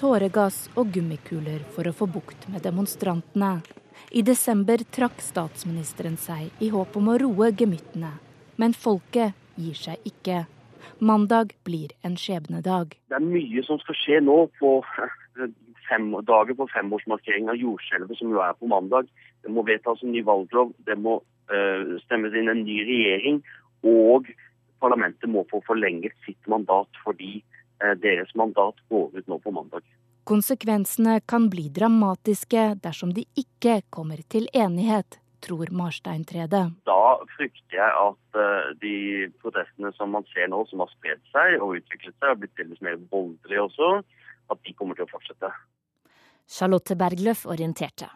[0.01, 3.59] Tåregass og gummikuler for å få bukt med demonstrantene.
[4.17, 8.15] I desember trakk statsministeren seg i håp om å roe gemyttene.
[8.57, 10.47] Men folket gir seg ikke.
[11.05, 12.97] Mandag blir en skjebnedag.
[13.13, 14.73] Det er mye som skal skje nå på
[15.91, 19.11] fem dager på femårsmarkering av jordskjelvet, som jo er på mandag.
[19.45, 23.45] Det må vedtas en ny valglov, det må uh, stemmes inn en ny regjering,
[23.85, 24.33] og
[24.81, 27.43] parlamentet må få forlenget sitt mandat fordi
[28.03, 29.87] deres mandat går ut nå på mandag.
[30.29, 36.61] Konsekvensene kan bli dramatiske dersom de ikke kommer til enighet, tror Marstein Trede.
[36.87, 38.95] Da frykter jeg at uh, de
[39.41, 42.85] protestene som man ser nå, som har spredt seg og utviklet seg, har blitt delvis
[42.85, 43.91] mer voldelige også,
[44.53, 45.53] at de kommer til å fortsette.
[46.51, 48.11] Charlotte Bergløf orienterte.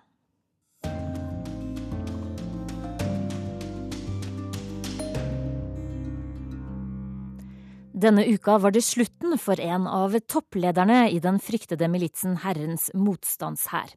[7.94, 13.92] Denne uka var det slutten for en av topplederne i den fryktede militsen Herrens motstandshær.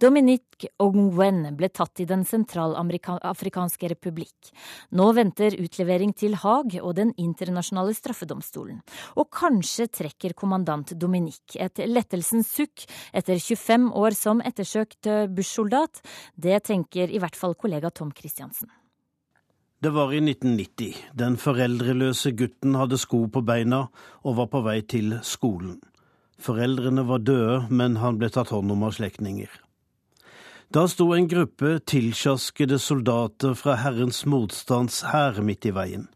[0.00, 4.48] Dominique Ongwen ble tatt i Den sentralafrikanske republikk.
[4.96, 8.78] Nå venter utlevering til Haag og Den internasjonale straffedomstolen.
[9.20, 16.00] Og kanskje trekker kommandant Dominique et lettelsens sukk etter 25 år som ettersøkt Bush-soldat.
[16.32, 18.72] Det tenker i hvert fall kollega Tom Christiansen.
[19.84, 20.96] Det var i 1990.
[21.12, 23.82] Den foreldreløse gutten hadde sko på beina
[24.24, 25.74] og var på vei til skolen.
[26.40, 29.50] Foreldrene var døde, men han ble tatt hånd om av slektninger.
[30.72, 36.06] Da sto en gruppe tilsjaskede soldater fra Herrens motstands hær midt i veien.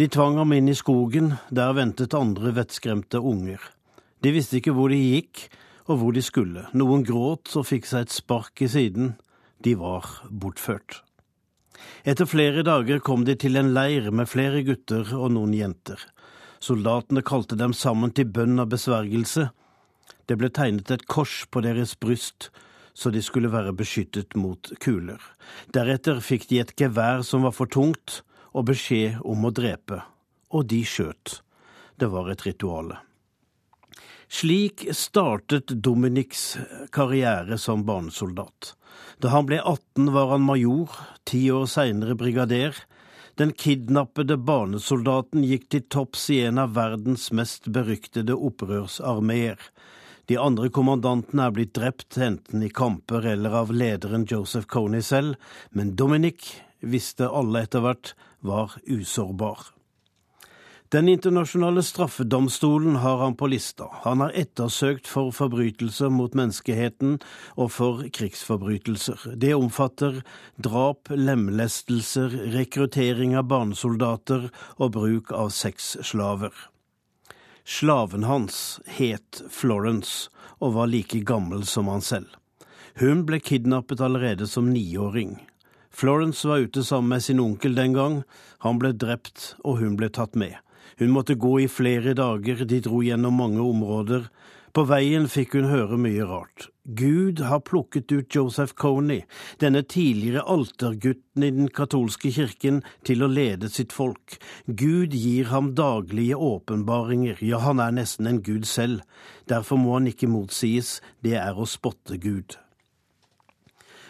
[0.00, 3.60] De tvang ham inn i skogen, der ventet andre vettskremte unger.
[4.24, 5.44] De visste ikke hvor de gikk
[5.90, 6.64] og hvor de skulle.
[6.72, 9.12] Noen gråt og fikk seg et spark i siden.
[9.60, 11.02] De var bortført.
[12.04, 16.00] Etter flere dager kom de til en leir med flere gutter og noen jenter.
[16.60, 19.48] Soldatene kalte dem sammen til bønn og besvergelse.
[20.26, 22.50] Det ble tegnet et kors på deres bryst,
[22.98, 25.22] så de skulle være beskyttet mot kuler.
[25.74, 28.22] Deretter fikk de et gevær som var for tungt,
[28.56, 30.02] og beskjed om å drepe.
[30.50, 31.40] Og de skjøt.
[31.98, 32.98] Det var et rituale.
[34.28, 36.58] Slik startet Dominiks
[36.92, 38.74] karriere som barnesoldat.
[39.18, 40.92] Da han ble 18 var han major,
[41.24, 42.76] ti år seinere brigader.
[43.40, 49.56] Den kidnappede barnesoldaten gikk til topps i en av verdens mest beryktede opprørsarmeer.
[50.28, 55.40] De andre kommandantene er blitt drept, enten i kamper eller av lederen Joseph Coney selv,
[55.72, 56.52] men Dominic
[56.84, 58.12] visste alle etter hvert
[58.44, 59.77] var usårbar.
[60.90, 63.90] Den internasjonale straffedomstolen har han på lista.
[63.92, 67.18] Han er ettersøkt for forbrytelser mot menneskeheten
[67.60, 69.34] og for krigsforbrytelser.
[69.36, 70.22] Det omfatter
[70.56, 74.46] drap, lemlestelser, rekruttering av barnesoldater
[74.78, 76.54] og bruk av sexslaver.
[77.68, 82.32] Slaven hans het Florence og var like gammel som han selv.
[82.96, 85.36] Hun ble kidnappet allerede som niåring.
[85.92, 88.22] Florence var ute sammen med sin onkel den gang.
[88.64, 90.56] Han ble drept, og hun ble tatt med.
[90.98, 94.26] Hun måtte gå i flere dager, de dro gjennom mange områder.
[94.74, 96.68] På veien fikk hun høre mye rart.
[96.98, 99.22] Gud har plukket ut Joseph Coney,
[99.62, 104.38] denne tidligere altergutten i den katolske kirken, til å lede sitt folk.
[104.66, 109.04] Gud gir ham daglige åpenbaringer, ja, han er nesten en gud selv.
[109.48, 112.58] Derfor må han ikke motsies, det er å spotte Gud.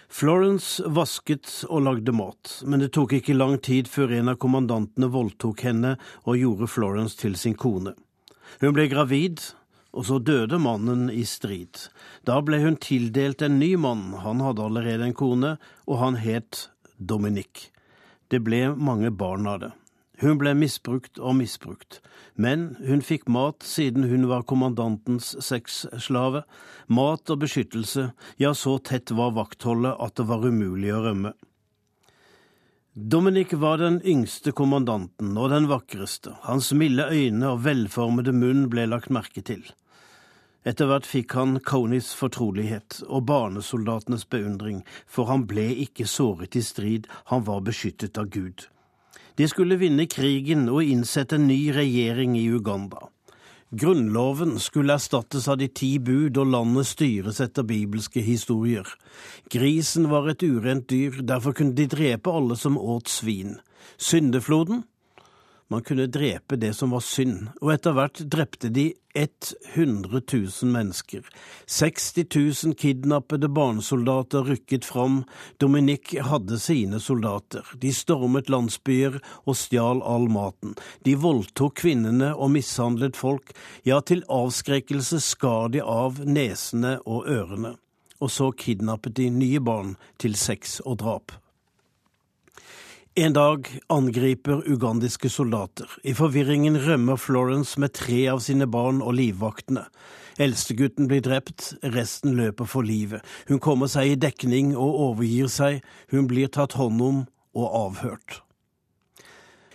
[0.08, 5.10] Florence vasket og lagde mat, men det tok ikke lang tid før en av kommandantene
[5.12, 5.94] voldtok henne
[6.24, 7.92] og gjorde Florence til sin kone.
[8.62, 9.42] Hun ble gravid,
[9.92, 11.90] og så døde mannen i strid.
[12.24, 16.68] Da ble hun tildelt en ny mann, han hadde allerede en kone, og han het
[16.96, 17.68] Dominic.
[18.32, 19.72] Det ble mange barn av det.
[20.18, 22.00] Hun ble misbrukt og misbrukt,
[22.34, 26.42] men hun fikk mat siden hun var kommandantens sexslave,
[26.90, 28.08] mat og beskyttelse,
[28.42, 31.36] ja, så tett var vaktholdet at det var umulig å rømme.
[32.98, 38.88] Dominic var den yngste kommandanten og den vakreste, hans milde øyne og velformede munn ble
[38.90, 39.62] lagt merke til.
[40.66, 46.64] Etter hvert fikk han Coneys fortrolighet og barnesoldatenes beundring, for han ble ikke såret i
[46.66, 48.66] strid, han var beskyttet av Gud.
[49.38, 53.06] De skulle vinne krigen og innsette en ny regjering i Uganda.
[53.70, 58.88] Grunnloven skulle erstattes av de ti bud, og landet styres etter bibelske historier.
[59.52, 63.60] Grisen var et urent dyr, derfor kunne de drepe alle som åt svin.
[63.94, 64.82] Syndefloden
[65.68, 71.24] man kunne drepe det som var synd, og etter hvert drepte de 100 000 mennesker.
[71.66, 75.24] 60 000 kidnappede barnesoldater rykket fram,
[75.60, 77.66] Dominique hadde sine soldater.
[77.80, 80.76] De stormet landsbyer og stjal all maten.
[81.04, 83.52] De voldtok kvinnene og mishandlet folk,
[83.84, 87.74] ja, til avskrekkelse skar de av nesene og ørene.
[88.18, 91.36] Og så kidnappet de nye barn til sex og drap.
[93.18, 95.90] En dag angriper ugandiske soldater.
[96.06, 99.88] I forvirringen rømmer Florence med tre av sine barn og livvaktene.
[100.38, 103.26] Eldstegutten blir drept, resten løper for livet.
[103.48, 105.80] Hun kommer seg i dekning og overgir seg.
[106.14, 107.18] Hun blir tatt hånd om
[107.58, 108.38] og avhørt.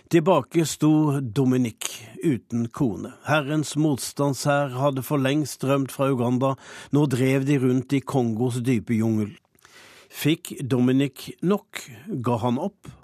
[0.08, 1.92] Tilbake sto Dominic
[2.24, 3.12] uten kone.
[3.28, 6.56] Herrens motstandshær hadde for lengst rømt fra Uganda,
[6.96, 9.36] nå drev de rundt i Kongos dype jungel.
[10.08, 11.84] Fikk Dominic nok?
[12.24, 12.94] Ga han opp?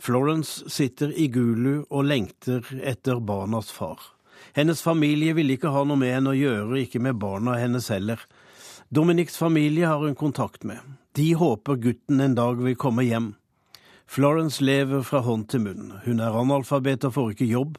[0.00, 4.00] Florence sitter i Gulu og lengter etter barnas far.
[4.56, 8.22] Hennes familie ville ikke ha noe med henne å gjøre, ikke med barna hennes heller.
[8.88, 10.80] Dominics familie har hun kontakt med.
[11.12, 13.34] De håper gutten en dag vil komme hjem.
[14.08, 15.92] Florence lever fra hånd til munn.
[16.06, 17.76] Hun er analfabet og får ikke jobb.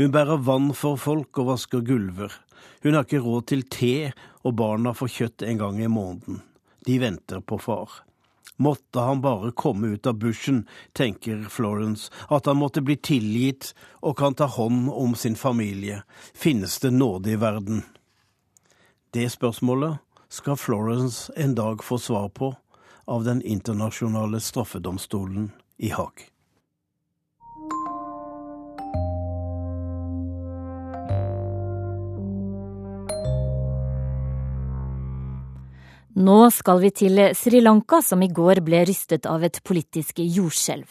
[0.00, 2.32] Hun bærer vann for folk og vasker gulver.
[2.80, 3.94] Hun har ikke råd til te,
[4.40, 6.40] og barna får kjøtt en gang i måneden.
[6.88, 8.07] De venter på far.
[8.56, 14.16] Måtte han bare komme ut av bushen, tenker Florence, at han måtte bli tilgitt og
[14.18, 16.02] kan ta hånd om sin familie.
[16.34, 17.82] Finnes det nåde i verden?
[19.10, 22.54] Det spørsmålet skal Florence en dag få svar på
[23.08, 26.28] av den internasjonale straffedomstolen i Haag.
[36.16, 40.88] Nå skal vi til Sri Lanka, som i går ble rystet av et politisk jordskjelv.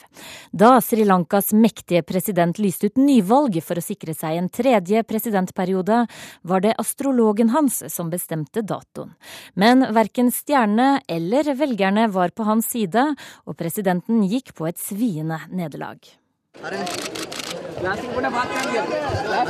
[0.54, 6.04] Da Sri Lankas mektige president lyste ut nyvalg for å sikre seg en tredje presidentperiode,
[6.42, 9.10] var det astrologen hans som bestemte datoen.
[9.58, 13.10] Men verken stjernene eller velgerne var på hans side,
[13.44, 15.98] og presidenten gikk på et sviende nederlag.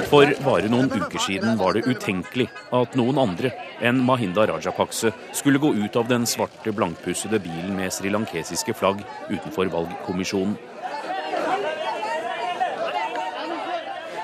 [0.08, 5.60] For bare noen uker siden var det utenkelig at noen andre enn Mahinda Rajapakse skulle
[5.62, 10.58] gå ut av den svarte, blankpussede bilen med srilankesiske flagg utenfor valgkommisjonen.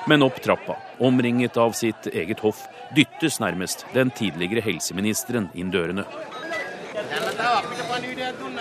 [0.05, 6.05] Men opp trappa, omringet av sitt eget hoff, dyttes nærmest den tidligere helseministeren inn dørene.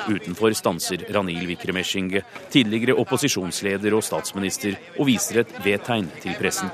[0.08, 6.72] Utenfor stanser Ranil Vikremeshinge, tidligere opposisjonsleder og statsminister, og viser et V-tegn til pressen.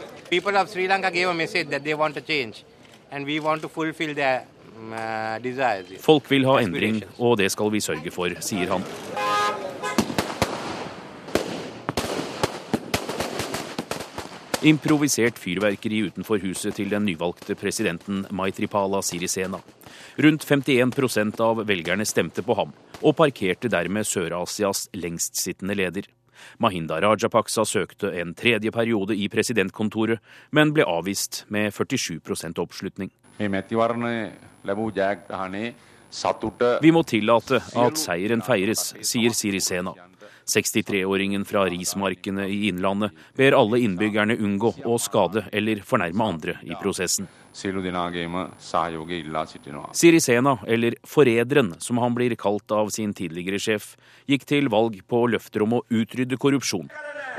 [6.01, 8.87] Folk vil ha endring, og det skal vi sørge for, sier han.
[14.61, 19.61] Improvisert fyrverkeri utenfor huset til den nyvalgte presidenten Maitripala Sirisena.
[20.21, 26.05] Rundt 51% av velgerne stemte på ham, og parkerte dermed Sør-Asias lengstsittende leder.
[26.61, 30.21] Mahinda Rajapaksa søkte en tredje periode i presidentkontoret,
[30.53, 33.09] men ble avvist med 47% oppslutning.
[33.41, 33.49] Vi
[36.93, 39.97] må tillate at seieren feires, sier Sirisena.
[40.51, 46.75] 63-åringen fra rismarkene i Innlandet ber alle innbyggerne unngå å skade eller fornærme andre i
[46.77, 47.29] prosessen.
[49.93, 53.97] Sirisena, eller Forræderen som han blir kalt av sin tidligere sjef,
[54.31, 56.91] gikk til valg på løfter om å utrydde korrupsjon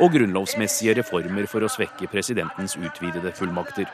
[0.02, 3.88] og grunnlovsmessige reformer for å svekke presidentens utvidede fullmakter.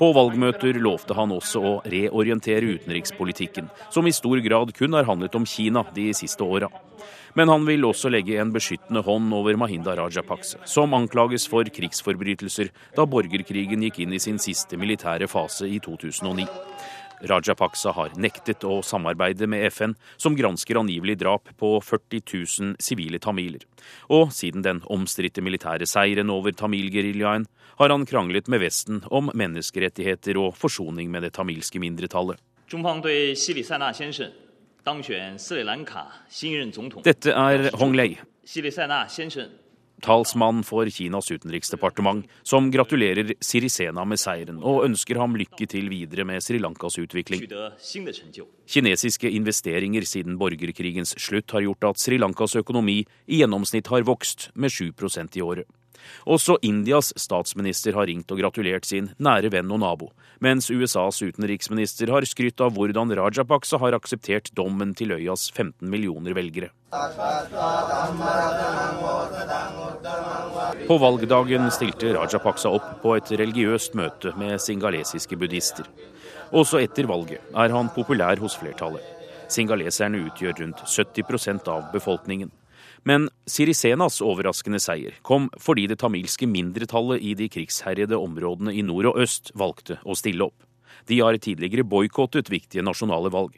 [0.00, 5.34] På valgmøter lovte han også å reorientere utenrikspolitikken, som i stor grad kun har handlet
[5.36, 6.70] om Kina de siste åra.
[7.34, 12.72] Men han vil også legge en beskyttende hånd over Mahinda Rajapakse, som anklages for krigsforbrytelser
[12.96, 16.48] da borgerkrigen gikk inn i sin siste militære fase i 2009.
[17.20, 23.20] Rajapaksa har nektet å samarbeide med FN, som gransker angivelig drap på 40 000 sivile
[23.20, 23.66] tamiler.
[24.08, 27.44] Og siden den omstridte militære seieren over tamilgeriljaen,
[27.80, 32.36] har han kranglet med Vesten om menneskerettigheter og forsoning med det tamilske mindretallet.
[37.08, 38.10] Dette er Hong Lei
[40.00, 46.24] talsmann for Kinas utenriksdepartement, som gratulerer Sirisena med seieren og ønsker ham lykke til videre
[46.28, 47.44] med Sri Lankas utvikling.
[48.70, 54.50] Kinesiske investeringer siden borgerkrigens slutt har gjort at Sri Lankas økonomi i gjennomsnitt har vokst
[54.54, 55.68] med 7% i året.
[56.26, 62.12] Også Indias statsminister har ringt og gratulert sin nære venn og nabo, mens USAs utenriksminister
[62.12, 66.70] har skrytt av hvordan Rajapaksa har akseptert dommen til øyas 15 millioner velgere.
[70.86, 75.86] På valgdagen stilte Rajapaksa opp på et religiøst møte med singalesiske buddhister.
[76.50, 79.04] Også etter valget er han populær hos flertallet.
[79.50, 82.50] Singaleserne utgjør rundt 70% av befolkningen.
[83.08, 89.12] Men Sirisenas overraskende seier kom fordi det tamilske mindretallet i de krigsherjede områdene i nord
[89.12, 90.66] og øst valgte å stille opp.
[91.08, 93.56] De har tidligere boikottet viktige nasjonale valg.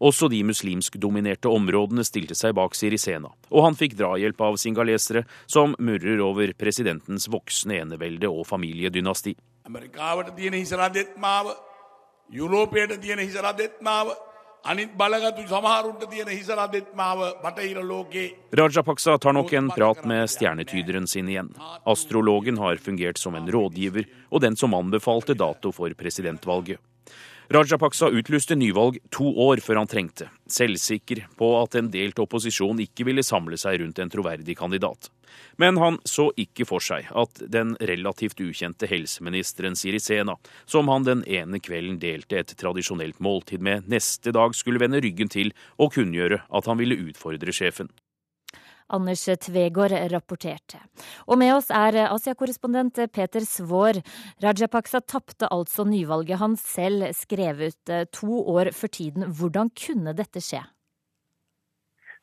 [0.00, 5.74] Også de muslimskdominerte områdene stilte seg bak Sirisena, og han fikk drahjelp av singalesere som
[5.78, 9.36] murrer over presidentens voksne enevelde og familiedynasti.
[18.52, 21.54] Rajapaksa tar nok en prat med stjernetyderen sin igjen.
[21.84, 26.78] Astrologen har fungert som en rådgiver og den som anbefalte dato for presidentvalget.
[27.50, 33.08] Rajapaksa utlyste nyvalg to år før han trengte, selvsikker på at en delt opposisjon ikke
[33.08, 35.08] ville samle seg rundt en troverdig kandidat.
[35.58, 41.24] Men han så ikke for seg at den relativt ukjente helseministeren Sirisena, som han den
[41.26, 46.44] ene kvelden delte et tradisjonelt måltid med, neste dag skulle vende ryggen til og kunngjøre
[46.46, 47.90] at han ville utfordre sjefen.
[48.90, 50.80] Anders Tvegård rapporterte.
[51.30, 54.00] Og med oss er Asia-korrespondent Peter Svaar.
[54.42, 59.28] Rajapaksa tapte altså nyvalget han selv skrev ut eh, to år for tiden.
[59.38, 60.62] Hvordan kunne dette skje?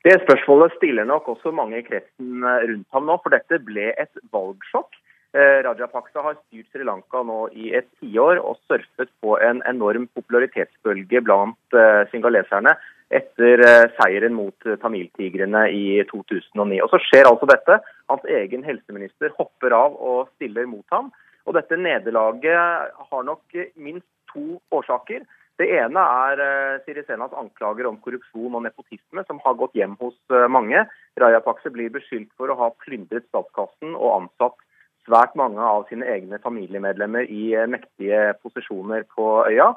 [0.06, 3.92] Det spørsmålet stiller nok også mange i kretsen eh, rundt ham nå, for dette ble
[3.96, 5.00] et valgsjokk.
[5.38, 10.08] Eh, Rajapaksa har styrt Sri Lanka nå i et tiår og surfet på en enorm
[10.18, 11.80] popularitetsbølge blant
[12.14, 12.78] singaleserne
[13.10, 16.82] etter eh, seieren mot eh, tamiltigrene i 2009.
[16.84, 17.80] Og Så skjer altså dette.
[18.12, 21.12] Hans egen helseminister hopper av og stiller mot ham.
[21.48, 25.24] Og Dette nederlaget har nok minst to årsaker.
[25.58, 26.42] Det ene er
[26.86, 30.18] Sirisenas anklager om korrupsjon og nepotisme, som har gått hjem hos
[30.54, 30.84] mange.
[31.18, 34.60] Rajapakse blir beskyldt for å ha plyndret statskassen og ansatt
[35.08, 39.72] svært mange av sine egne familiemedlemmer i mektige posisjoner på øya.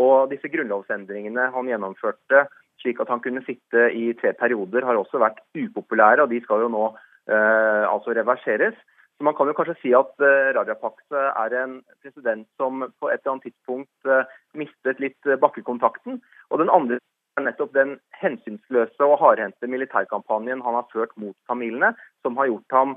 [0.00, 2.46] Og disse grunnlovsendringene han gjennomførte
[2.86, 6.62] slik at han kunne sitte i tre perioder, har også vært upopulære, og de skal
[6.62, 8.78] jo nå eh, altså reverseres.
[9.16, 13.18] Så Man kan jo kanskje si at eh, Rajapaksa er en president som på et
[13.18, 16.20] eller annet tidspunkt eh, mistet litt bakkekontakten.
[16.50, 17.00] Og den andre
[17.36, 22.76] er nettopp den hensynsløse og hardhendte militærkampanjen han har ført mot tamilene, som har gjort
[22.78, 22.96] ham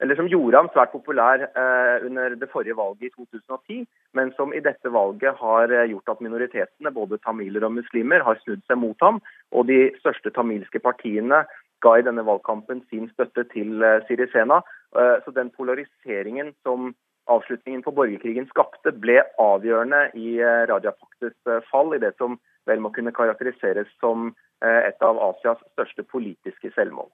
[0.00, 3.84] eller som gjorde ham svært populær eh, under det forrige valget i 2010,
[4.16, 8.40] men som i dette valget har eh, gjort at minoritetene, både tamiler og muslimer, har
[8.44, 9.20] snudd seg mot ham.
[9.52, 11.44] Og de største tamilske partiene
[11.84, 14.62] ga i denne valgkampen sin støtte til eh, Sirisena.
[14.96, 16.94] Eh, så den polariseringen som
[17.30, 22.40] avslutningen på borgerkrigen skapte, ble avgjørende i eh, Rajapakses eh, fall, i det som
[22.70, 27.08] vel må kunne karakteriseres som Eh, et av Asias største politiske selvmål.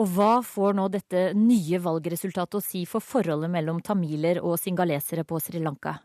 [0.00, 5.26] Og Hva får nå dette nye valgresultatet å si for forholdet mellom tamiler og singalesere
[5.28, 5.98] på Sri Lanka?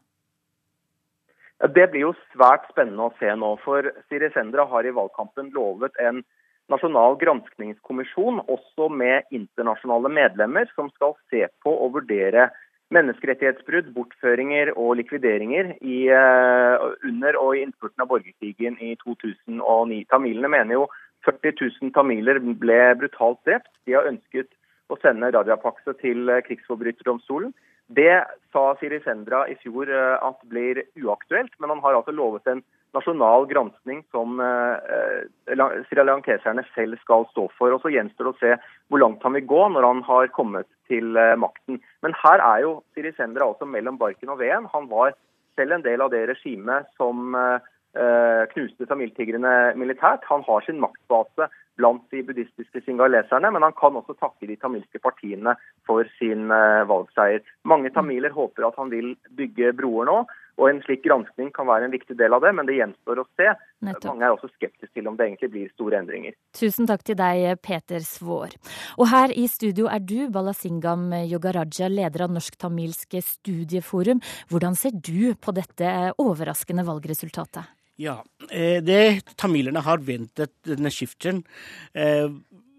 [1.64, 3.54] Det blir jo svært spennende å se nå.
[3.64, 6.20] For Sirisendra har i valgkampen lovet en
[6.68, 12.50] nasjonal granskningskommisjon, også med internasjonale medlemmer, som skal se på og vurdere
[12.94, 20.04] menneskerettighetsbrudd, bortføringer og likvideringer i, uh, under og i innspurten av borgerkrigen i 2009.
[20.12, 20.88] Tamilene mener jo
[21.28, 23.72] 40 000 tamiler ble brutalt drept.
[23.88, 24.52] De har ønsket
[24.92, 27.54] å sende Radiapaksa til uh, krigsforbryterdomstolen.
[27.94, 28.24] Det
[28.56, 32.64] sa Siri Sendra i fjor uh, at blir uaktuelt, men han har altså lovet en
[32.94, 35.58] nasjonal granskning som eh,
[35.90, 37.74] srilankeserne selv skal stå for.
[37.74, 38.56] Og Så gjenstår det å se
[38.92, 41.82] hvor langt han vil gå når han har kommet til eh, makten.
[42.06, 44.70] Men her er jo Sirisendra også mellom barken og veden.
[44.74, 45.16] Han var
[45.58, 50.26] selv en del av det regimet som eh, knuste tamiltigrene militært.
[50.30, 55.02] Han har sin maktbase blant de buddhistiske singaleserne, men han kan også takke de tamilske
[55.02, 55.56] partiene
[55.88, 57.42] for sin eh, valgseier.
[57.70, 60.18] Mange tamiler håper at han vil bygge broer nå.
[60.62, 63.26] Og En slik granskning kan være en viktig del av det, men det gjenstår å
[63.40, 63.50] se.
[63.84, 64.06] Nettopp.
[64.12, 66.36] Mange er også skeptiske til om det egentlig blir store endringer.
[66.56, 68.54] Tusen takk til deg, Peter Svår.
[69.02, 74.22] Og her i studio er du, Balasingam Yogaraja, leder av Norsk-tamilsk studieforum.
[74.54, 77.74] Hvordan ser du på dette overraskende valgresultatet?
[78.02, 81.44] Ja, eh, det tamilerne har ventet denne skiften.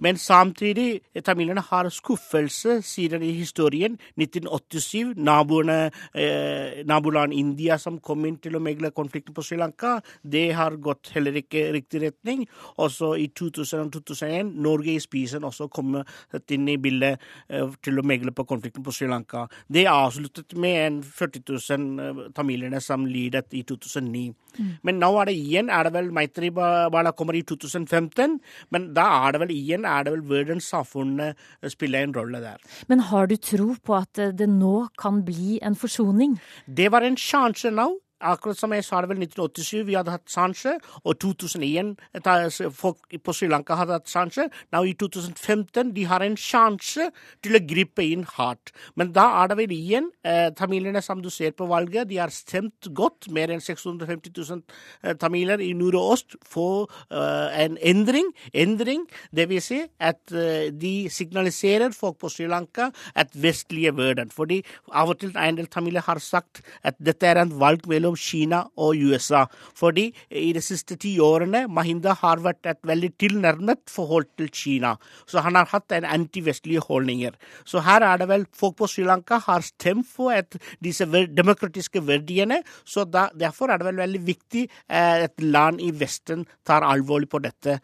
[0.00, 3.98] Men samtidig tamilene har skuffelse siden i historien.
[4.16, 10.00] 1987, naboene, eh, naboland India som kom inn til å megle konflikten på Sri Lanka.
[10.22, 12.46] Det har gått heller ikke riktig retning.
[12.78, 16.06] Også i 2000 2001 Norge i spisen også kommet
[16.50, 17.18] inn i bildet
[17.48, 19.17] eh, til å megle på konflikten på Sri Lanka.
[19.68, 24.32] Det avsluttet med en 40 000 tamilerne som lidet i 2009.
[24.58, 24.70] Mm.
[24.82, 28.38] Men nå er det igjen er det vel Maitri Bala kommer i 2015,
[28.74, 32.58] men da er det vel igjen er det vel verdenssamfunnet spiller en rolle der.
[32.88, 36.38] Men har du tro på at det nå kan bli en forsoning?
[36.66, 37.90] Det var en sjanse nå.
[38.20, 40.72] Akkurat som jeg sa det vel 1987, vi hadde hatt sjanse,
[41.04, 41.94] og 2001
[42.74, 44.48] folk på Sri Lanka hadde hatt sjanse.
[44.74, 47.08] Nå i 2015 de har en sjanse
[47.44, 48.72] til å gripe inn hardt.
[48.98, 52.32] Men da er det vel igjen eh, tamilene som du ser på valget, de har
[52.34, 53.28] stemt godt.
[53.34, 54.62] Mer enn 650 000
[55.04, 58.32] eh, tamiler i nord og øst får eh, en endring.
[58.52, 64.32] Endring, det vil si at eh, de signaliserer folk på Sri Lanka at vestlige verden.
[64.34, 68.07] Fordi av og til en del tamiler har sagt at dette er en valg mellom
[68.08, 69.46] mellom Kina og USA.
[69.74, 74.96] Fordi i de siste ti årene Mahinda har vært et veldig tilnærmet forhold til Kina.
[75.26, 77.32] Så han har hatt en antivestlige holdninger.
[77.64, 80.32] Så her er det vel folk på Sri Lanka har stemt for
[80.80, 82.62] disse demokratiske verdiene.
[82.84, 86.82] Så da, derfor er det vel veldig viktig at eh, et land i Vesten tar
[86.86, 87.78] alvorlig på dette.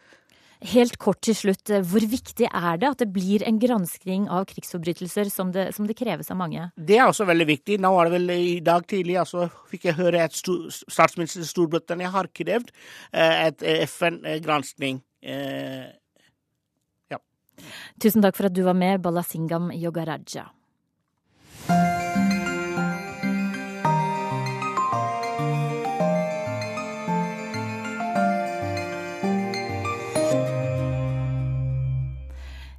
[0.63, 5.27] Helt kort til slutt, hvor viktig er det at det blir en granskning av krigsforbrytelser
[5.33, 6.69] som det, som det kreves av mange?
[6.77, 7.79] Det er også veldig viktig.
[7.83, 12.31] Nå var det vel i dag tidlig altså, fikk jeg høre at statsminister Storbritannia har
[12.31, 15.03] krevd eh, et eh, FN-granskning.
[15.25, 15.87] Eh,
[17.11, 17.19] ja.
[18.01, 20.47] Tusen takk for at du var med, Balasingam Yogaraja.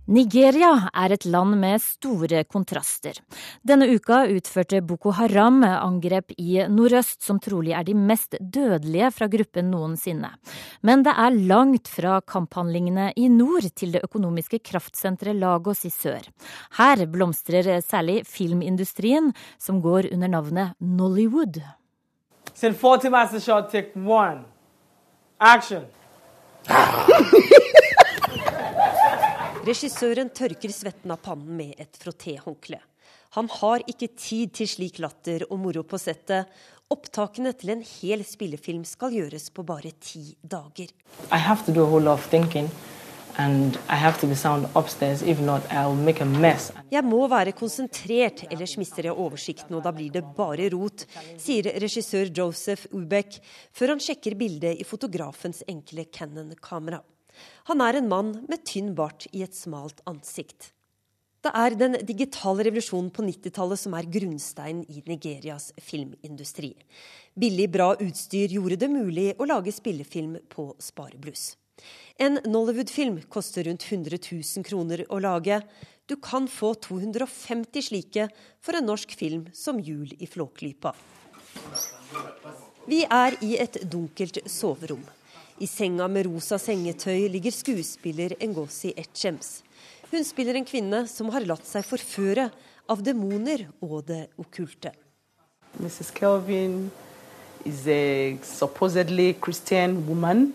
[0.07, 3.16] Nigeria er et land med store kontraster.
[3.66, 9.26] Denne uka utførte Boko Haram angrep i nordøst som trolig er de mest dødelige fra
[9.32, 10.30] gruppen noensinne.
[10.86, 16.22] Men det er langt fra kamphandlingene i nord til det økonomiske kraftsenteret Lagos i sør.
[16.78, 21.59] Her blomstrer særlig filmindustrien, som går under navnet Nollywood.
[22.54, 24.44] Send 40 master shot, take one.
[25.40, 25.82] Action!
[29.66, 32.78] Regissøren tørker svetten av pannen med et frottéhåndkle.
[33.34, 36.46] Han har ikke tid til slik latter og moro på settet.
[36.94, 40.92] Opptakene til en hel spillefilm skal gjøres på bare ti dager.
[46.94, 51.08] Jeg må være konsentrert, ellers mister jeg oversikten og da blir det bare rot,
[51.42, 53.42] sier regissør Joseph Ubeck,
[53.74, 57.02] før han sjekker bildet i fotografens enkle Cannon-kamera.
[57.70, 60.72] Han er en mann med tynn bart i et smalt ansikt.
[61.47, 66.72] Det er den digitale revolusjonen på 90-tallet som er grunnsteinen i Nigerias filmindustri.
[67.39, 71.53] Billig, bra utstyr gjorde det mulig å lage spillefilm på sparebluss.
[72.18, 75.61] En Nollywood-film koster rundt 100 000 kroner å lage.
[76.09, 78.28] Du kan få 250 slike
[78.64, 80.95] for en norsk film som Jul i Flåklypa.
[82.87, 85.05] Vi er i et dunkelt soverom.
[85.57, 89.62] I senga med rosa sengetøy ligger skuespiller Ngozi Etchems.
[90.11, 92.50] Hun spiller en kvinne som har latt seg forføre
[92.92, 94.92] av demoner og det okkulte.
[95.80, 96.12] Mrs.
[96.12, 96.90] Kelvin
[97.64, 100.52] is a supposedly Christian woman.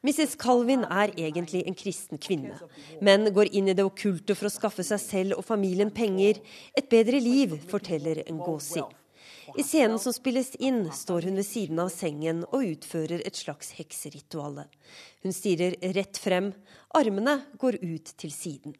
[0.00, 0.38] Mrs.
[0.40, 2.56] Calvin er egentlig en kristen kvinne,
[3.04, 6.40] men går inn i det okkulte for å skaffe seg selv og familien penger,
[6.72, 8.80] et bedre liv, forteller Ngozi.
[9.56, 13.72] I scenen som spilles inn, står hun ved siden av sengen og utfører et slags
[13.78, 14.66] hekserituale.
[15.24, 16.52] Hun stirrer rett frem,
[16.94, 18.76] armene går ut til siden.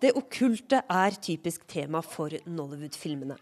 [0.00, 3.36] Det okkulte er typisk tema for Nollywood-filmene.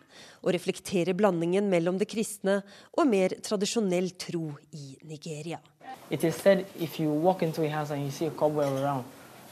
[0.44, 2.61] og reflekterer blandingen mellom det kristne
[2.92, 5.59] og mer tradisjonell tro i Nigeria.
[6.11, 9.05] It is said if you walk into a house and you see a cobweb around,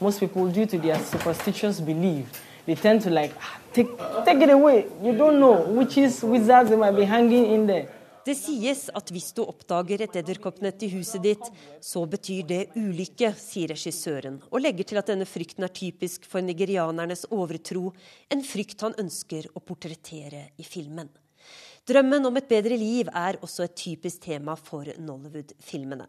[0.03, 2.25] most people, due to their superstitious belief,
[2.65, 3.89] they tend to like ah, take,
[4.25, 4.85] take it away.
[5.01, 7.87] You don't know witches, wizards, they might be hanging in there.
[8.23, 11.49] Det sies at hvis du oppdager et edderkoppnett i huset ditt,
[11.83, 16.39] så betyr det ulykke, sier regissøren, og legger til at denne frykten er typisk for
[16.39, 17.91] nigerianernes overtro,
[18.31, 21.11] en frykt han ønsker å portrettere i filmen.
[21.83, 26.05] Drømmen om et bedre liv er også et typisk tema for Nollywood-filmene.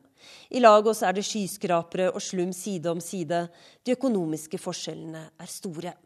[0.55, 3.41] I Lagos er det skyskrapere og slum side om side.
[3.83, 5.97] De økonomiske forskjellene er store.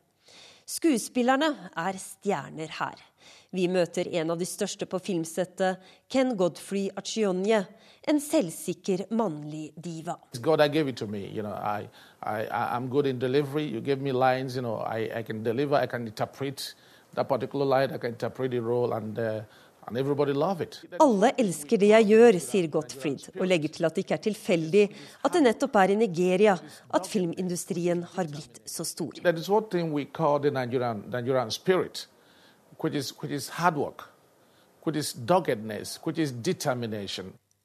[0.64, 3.05] Skuespillerne er stjerner her.
[3.53, 5.77] Vi møter en av de største på filmsettet,
[6.09, 7.62] Ken Godfrey Achionye,
[8.09, 10.16] en selvsikker mannlig diva.
[10.41, 11.27] God that gave it to me.
[11.29, 11.89] You know, I,
[12.23, 13.64] I, delivery.
[13.64, 16.75] You give me lines, you know, I, I deliver, I can interpret
[17.19, 19.43] that particular line, I can interpret the role, and uh,
[19.89, 24.83] alle elsker det jeg gjør, sier Gottfried, og legger til at det ikke er tilfeldig
[25.25, 26.57] at det nettopp er i Nigeria
[26.95, 29.16] at filmindustrien har blitt så stor.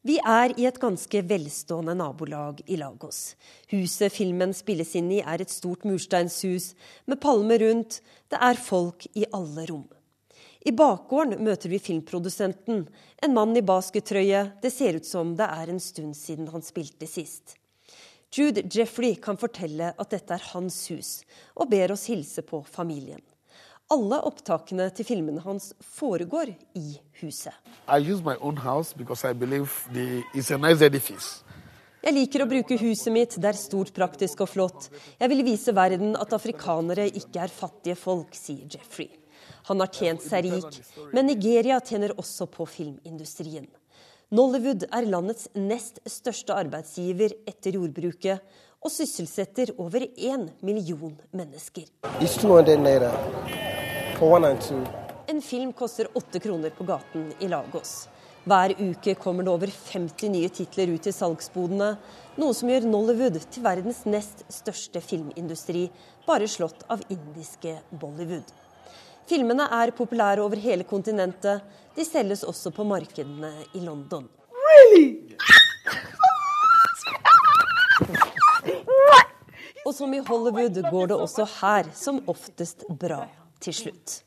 [0.04, 3.38] Vi er i et ganske velstående nabolag i Lagos.
[3.72, 6.74] Huset filmen spilles inn i er et stort mursteinshus
[7.08, 8.01] med palmer rundt.
[8.28, 9.88] Det er folk i alle rom.
[10.68, 12.84] I bakgården møter vi filmprodusenten,
[13.24, 14.43] en mann i baskettrøye.
[14.60, 17.56] Det ser ut som det er en stund siden han spilte sist.
[18.34, 21.22] Jude Jeffrey kan fortelle at dette er hans hus,
[21.56, 23.24] og ber oss hilse på familien.
[23.92, 27.54] Alle opptakene til filmene hans foregår i huset.
[32.04, 34.88] Jeg liker å bruke huset mitt, det er stort, praktisk og flott.
[35.20, 39.12] Jeg vil vise verden at afrikanere ikke er fattige folk, sier Jeffrey.
[39.70, 40.82] Han har tjent seg rik,
[41.14, 43.68] men Nigeria tjener også på filmindustrien.
[44.34, 48.42] Nollywood er landets nest største arbeidsgiver etter jordbruket,
[48.84, 51.86] og sysselsetter over én million mennesker.
[55.28, 58.07] En film koster åtte kroner på gaten i Lagos.
[58.47, 61.89] Hver uke kommer det over 50 nye titler ut i salgsbodene,
[62.39, 65.89] noe som gjør Nollywood til verdens nest største filmindustri,
[66.28, 68.47] bare slått av indiske Bollywood.
[69.28, 71.59] Filmene er populære over hele kontinentet.
[71.95, 74.32] De selges også på markedene i London.
[74.63, 75.07] Really?
[79.84, 83.26] Og som i Hollywood går det også her som oftest bra
[83.64, 84.20] til slutt.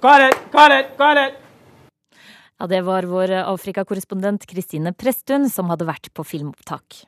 [0.00, 1.38] Got it, got it, got it.
[2.60, 7.04] Ja, det var vår Afrikakorrespondent Kristine Presttun som hadde vært på filmopptak.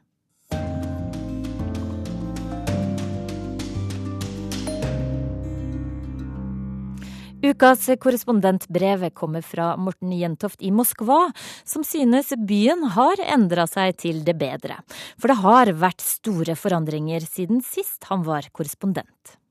[7.42, 11.32] Ukas korrespondentbrev kommer fra Morten Jentoft i Moskva,
[11.66, 14.78] som synes byen har endra seg til det bedre.
[15.18, 19.41] For det har vært store forandringer siden sist han var korrespondent.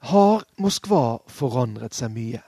[0.00, 2.40] Har Moskva forandret seg mye?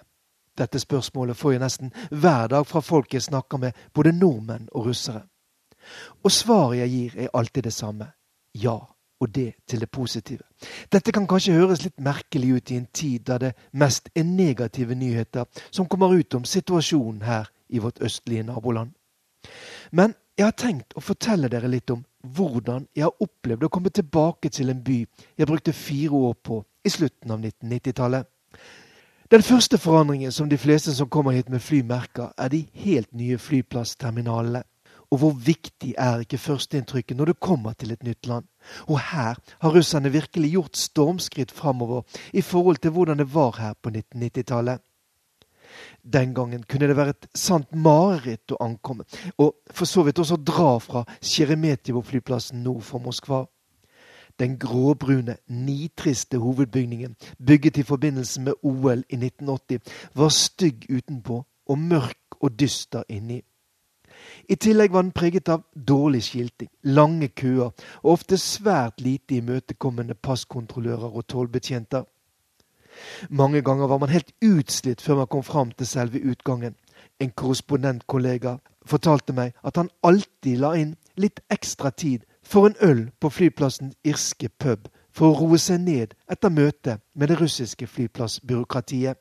[0.56, 4.86] Dette spørsmålet får jeg nesten hver dag fra folk jeg snakker med, både nordmenn og
[4.86, 5.26] russere.
[6.24, 8.08] Og svaret jeg gir er alltid det samme.
[8.54, 8.78] Ja
[9.22, 10.42] og det til det positive.
[10.92, 14.96] Dette kan kanskje høres litt merkelig ut i en tid da det mest er negative
[14.98, 18.90] nyheter som kommer ut om situasjonen her i vårt østlige naboland.
[19.92, 23.94] Men jeg har tenkt å fortelle dere litt om hvordan jeg har opplevd å komme
[23.94, 24.98] tilbake til en by
[25.38, 28.26] jeg brukte fire år på i slutten av 1990-tallet.
[29.32, 33.08] Den første forandringen som de fleste som kommer hit med fly merker, er de helt
[33.16, 34.60] nye flyplassterminalene.
[35.12, 38.46] Og hvor viktig er ikke førsteinntrykket når du kommer til et nytt land?
[38.88, 42.02] Og her har russerne virkelig gjort stormskritt framover
[42.32, 44.80] i forhold til hvordan det var her på 1990-tallet.
[46.12, 49.04] Den gangen kunne det være et sant mareritt å ankomme,
[49.38, 53.44] og for så vidt også dra fra Sjeremetjevo-flyplassen nord for Moskva.
[54.42, 57.16] Den gråbrune, nitriste hovedbygningen,
[57.46, 59.78] bygget i forbindelse med OL i 1980,
[60.14, 63.42] var stygg utenpå og mørk og dyster inni.
[64.48, 70.14] I tillegg var den preget av dårlig skilting, lange køer og ofte svært lite imøtekommende
[70.14, 72.02] passkontrollører og tollbetjenter.
[73.30, 76.74] Mange ganger var man helt utslitt før man kom fram til selve utgangen.
[77.20, 83.10] En korrespondentkollega fortalte meg at han alltid la inn litt ekstra tid for en øl
[83.20, 89.16] på flyplassens irske pub for å roe seg ned etter møtet med det russiske flyplassbyråkratiet.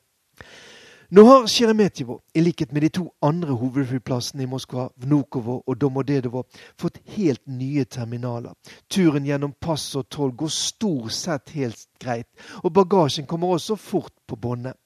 [1.12, 6.46] Nå har Sjeremetjevo, i likhet med de to andre hovedflyplassene i Moskva, Vnukovo og Domodedovo,
[6.80, 8.54] fått helt nye terminaler.
[8.88, 12.28] Turen gjennom pass og toll går stort sett helt greit,
[12.64, 14.76] og bagasjen kommer også fort på båndet.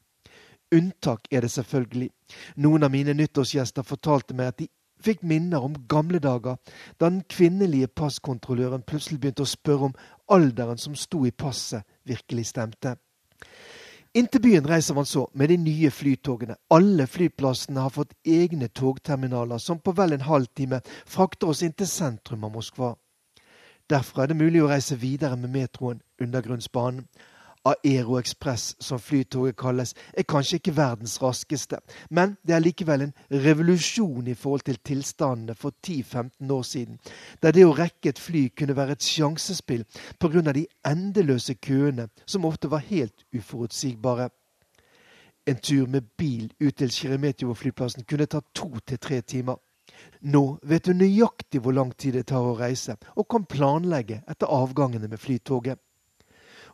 [0.75, 2.11] Unntak er det selvfølgelig.
[2.59, 4.71] Noen av mine nyttårsgjester fortalte meg at de
[5.03, 6.57] fikk minner om gamle dager,
[7.01, 9.99] da den kvinnelige passkontrolløren plutselig begynte å spørre om
[10.33, 12.97] alderen som sto i passet, virkelig stemte.
[14.17, 16.55] Inn til byen reiser man så med de nye flytogene.
[16.73, 21.91] Alle flyplassene har fått egne togterminaler som på vel en halvtime frakter oss inn til
[21.91, 22.95] sentrum av Moskva.
[23.91, 27.05] Derfra er det mulig å reise videre med metroen Undergrunnsbanen.
[27.75, 34.29] Aeroexpress, som flytoget kalles, er kanskje ikke verdens raskeste, men det er likevel en revolusjon
[34.29, 36.99] i forhold til tilstandene for 10-15 år siden,
[37.43, 39.85] der det å rekke et fly kunne være et sjansespill
[40.19, 40.53] pga.
[40.53, 44.31] de endeløse køene, som ofte var helt uforutsigbare.
[45.47, 49.57] En tur med bil ut til Sheremetjevo-flyplassen kunne ta to til tre timer.
[50.23, 54.51] Nå vet du nøyaktig hvor lang tid det tar å reise, og kan planlegge etter
[54.51, 55.79] avgangene med flytoget.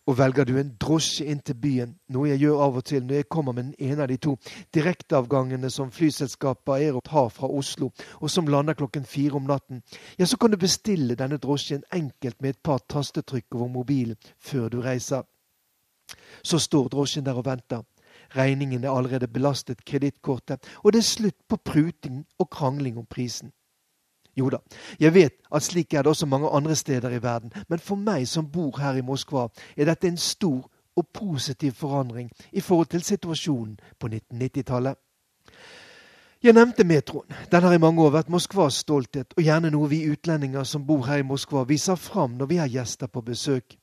[0.06, 3.20] Og velger du en drosje inn til byen, noe jeg gjør av og til når
[3.20, 4.32] jeg kommer med den ene av de to
[4.74, 9.84] direkteavgangene som flyselskapet Aerop har fra Oslo, og som lander klokken fire om natten,
[10.18, 14.68] ja, så kan du bestille denne drosjen enkelt med et par tastetrykk over mobilen før
[14.68, 15.22] du reiser.
[16.42, 17.86] Så står drosjen der og venter.
[18.34, 23.52] Regningen er allerede belastet kredittkortet, og det er slutt på pruting og krangling om prisen.
[24.36, 24.62] Jo da,
[25.00, 28.24] jeg vet at slik er det også mange andre steder i verden, men for meg
[28.28, 33.02] som bor her i Moskva, er dette en stor og positiv forandring i forhold til
[33.02, 34.96] situasjonen på 1990-tallet.
[36.42, 37.28] Jeg nevnte metroen.
[37.52, 41.04] Den har i mange år vært Moskvas stolthet, og gjerne noe vi utlendinger som bor
[41.06, 43.76] her i Moskva, viser fram når vi har gjester på besøk.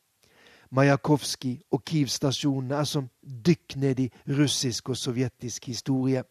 [0.76, 6.24] Majakovskij og Kiev-stasjonene er som dykk ned i russisk og sovjetisk historie.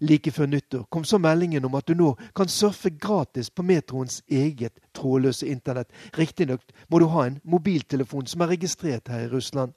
[0.00, 4.22] Like før nyttår kom så meldingen om at du nå kan surfe gratis på metroens
[4.28, 5.90] eget trådløse internett.
[6.18, 9.72] Riktignok må du ha en mobiltelefon som er registrert her i Russland.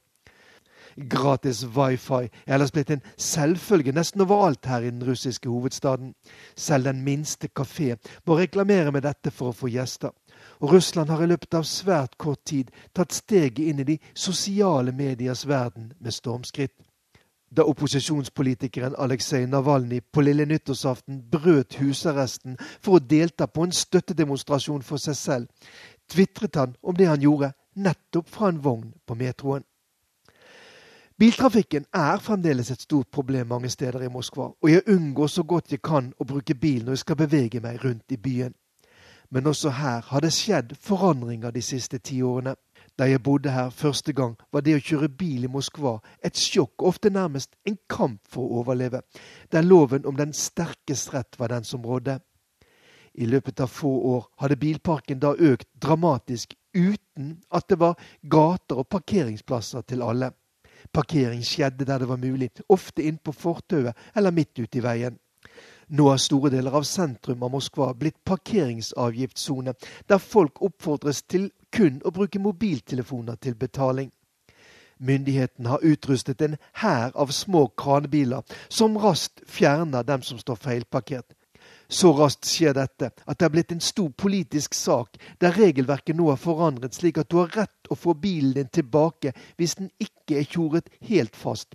[1.10, 6.14] Gratis wifi er ellers blitt en selvfølge nesten overalt her i den russiske hovedstaden.
[6.56, 10.12] Selv den minste kafé må reklamere med dette for å få gjester.
[10.60, 14.92] Og Russland har i løpet av svært kort tid tatt steget inn i de sosiale
[14.92, 16.76] mediers verden med stormskritt.
[17.50, 24.86] Da opposisjonspolitikeren Aleksej Navalnyj på lille nyttårsaften brøt husarresten for å delta på en støttedemonstrasjon
[24.86, 25.72] for seg selv,
[26.10, 29.66] tvitret han om det han gjorde nettopp fra en vogn på metroen.
[31.20, 35.74] Biltrafikken er fremdeles et stort problem mange steder i Moskva, og jeg unngår så godt
[35.74, 38.54] jeg kan å bruke bil når jeg skal bevege meg rundt i byen.
[39.30, 42.56] Men også her har det skjedd forandringer de siste ti årene.
[43.00, 46.84] Da jeg bodde her første gang, var det å kjøre bil i Moskva et sjokk,
[46.84, 49.00] ofte nærmest en kamp for å overleve,
[49.52, 52.18] der loven om den sterkes rett var den som rådde.
[53.16, 58.84] I løpet av få år hadde bilparken da økt dramatisk uten at det var gater
[58.84, 60.34] og parkeringsplasser til alle.
[60.92, 65.16] Parkering skjedde der det var mulig, ofte inn på fortauet eller midt ute i veien.
[65.90, 69.74] Nå har store deler av sentrum av Moskva blitt parkeringsavgiftssone,
[70.06, 74.12] der folk oppfordres til kun å bruke mobiltelefoner til betaling.
[75.00, 81.36] Myndighetene har utrustet en hær av små kranebiler som raskt fjerner dem som står feilparkert.
[81.90, 86.28] Så raskt skjer dette at det er blitt en stor politisk sak, der regelverket nå
[86.30, 90.38] er forandret slik at du har rett å få bilen din tilbake hvis den ikke
[90.42, 91.74] er tjoret helt fast.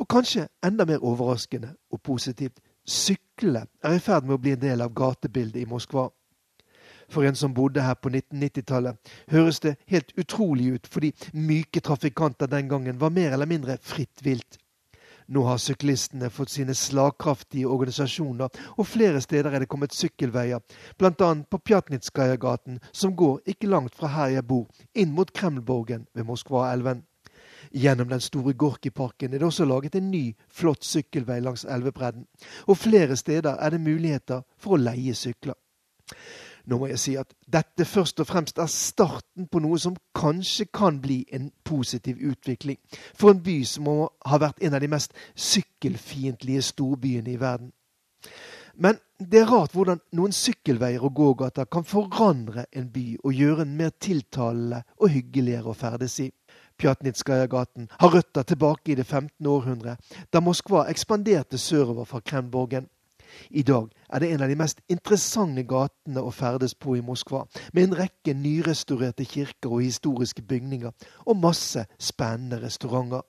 [0.00, 4.64] Og kanskje enda mer overraskende og positivt, syklene er i ferd med å bli en
[4.64, 6.08] del av gatebildet i Moskva.
[7.08, 12.46] For en som bodde her på 1990-tallet, høres det helt utrolig ut, fordi myke trafikanter
[12.46, 14.58] den gangen var mer eller mindre fritt vilt.
[15.26, 20.60] Nå har syklistene fått sine slagkraftige organisasjoner, og flere steder er det kommet sykkelveier,
[21.00, 21.30] bl.a.
[21.50, 27.04] på Pjatnitskaja-gaten, som går ikke langt fra her jeg bor, inn mot Kremlborgen ved Moskva-elven.
[27.72, 32.26] Gjennom den store Gorkiparken er det også laget en ny, flott sykkelvei langs elvebredden,
[32.68, 35.56] og flere steder er det muligheter for å leie sykler.
[36.64, 40.66] Nå må jeg si at dette først og fremst er starten på noe som kanskje
[40.72, 42.78] kan bli en positiv utvikling
[43.12, 47.72] for en by som må ha vært en av de mest sykkelfiendtlige storbyene i verden.
[48.74, 53.62] Men det er rart hvordan noen sykkelveier og gågater kan forandre en by og gjøre
[53.62, 56.30] den mer tiltalende og hyggeligere å ferdes i.
[56.80, 59.46] Pjatnitskaja-gaten har røtter tilbake i det 15.
[59.46, 59.94] århundre,
[60.32, 62.88] da Moskva ekspanderte sørover fra Kremborgen.
[63.50, 67.44] I dag er det en av de mest interessante gatene å ferdes på i Moskva,
[67.72, 70.92] med en rekke nyrestaurerte kirker og historiske bygninger,
[71.26, 73.24] og masse spennende restauranter.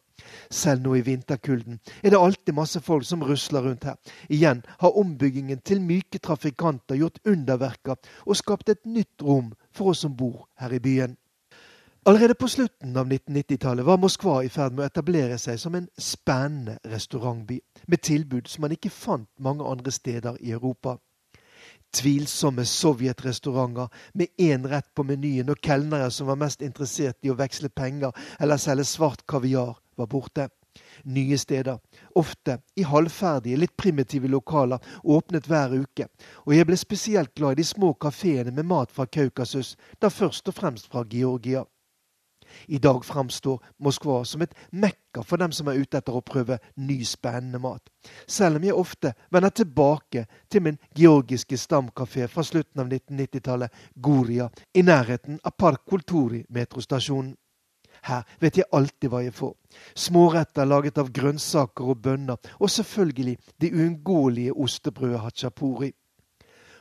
[0.49, 3.97] Selv nå i vinterkulden er det alltid masse folk som rusler rundt her.
[4.31, 10.05] Igjen har ombyggingen til myke trafikanter gjort underverker og skapt et nytt rom for oss
[10.05, 11.17] som bor her i byen.
[12.07, 15.87] Allerede på slutten av 1990-tallet var Moskva i ferd med å etablere seg som en
[15.97, 17.57] spennende restaurantby,
[17.89, 20.99] med tilbud som man ikke fant mange andre steder i Europa.
[21.97, 27.39] Tvilsomme sovjetrestauranter med én rett på menyen og kelnere som var mest interessert i å
[27.41, 30.51] veksle penger eller selge svart kaviar, var borte.
[31.09, 31.81] Nye steder,
[32.21, 36.11] ofte i halvferdige, litt primitive lokaler, åpnet hver uke,
[36.45, 40.53] og jeg ble spesielt glad i de små kafeene med mat fra Kaukasus, da først
[40.53, 41.65] og fremst fra Georgia.
[42.67, 46.59] I dag framstår Moskva som et mekka for dem som er ute etter å prøve
[46.75, 47.89] ny, spennende mat.
[48.27, 54.49] Selv om jeg ofte vender tilbake til min georgiske stamkafé fra slutten av 1990-tallet, Goria,
[54.73, 57.35] i nærheten av Park Kulturi metrostasjonen.
[58.05, 59.53] Her vet jeg alltid hva jeg får.
[59.97, 65.91] Småretter laget av grønnsaker og bønner, og selvfølgelig det uunngåelige ostebrødet hachapuri.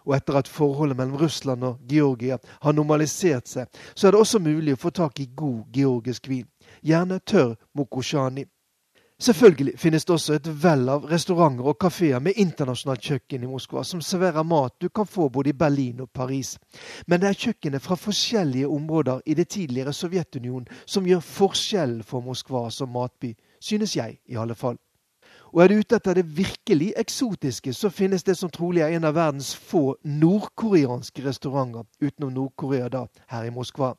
[0.05, 4.43] Og etter at forholdet mellom Russland og Georgia har normalisert seg, så er det også
[4.43, 6.49] mulig å få tak i god georgisk vin,
[6.83, 8.45] gjerne tørr mokoshani.
[9.19, 13.85] Selvfølgelig finnes det også et vell av restauranter og kafeer med internasjonalt kjøkken i Moskva,
[13.87, 16.57] som serverer mat du kan få både i Berlin og Paris.
[17.07, 22.27] Men det er kjøkkenet fra forskjellige områder i det tidligere Sovjetunionen som gjør forskjellen for
[22.27, 24.77] Moskva som matby, synes jeg i alle fall.
[25.55, 29.05] Og er du ute etter det virkelig eksotiske, så finnes det som trolig er en
[29.07, 33.93] av verdens få nordkoreanske restauranter, utenom Nord-Korea da, her i Moskva.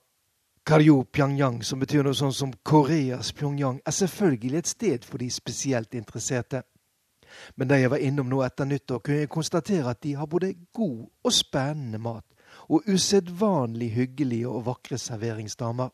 [0.68, 5.30] Karyo Pyongyang, som betyr noe sånn som Koreas Pyongyang, er selvfølgelig et sted for de
[5.32, 6.66] spesielt interesserte.
[7.56, 10.52] Men da jeg var innom nå etter nyttår, kunne jeg konstatere at de har både
[10.76, 12.26] god og spennende mat,
[12.68, 15.94] og usedvanlig hyggelige og vakre serveringsdamer.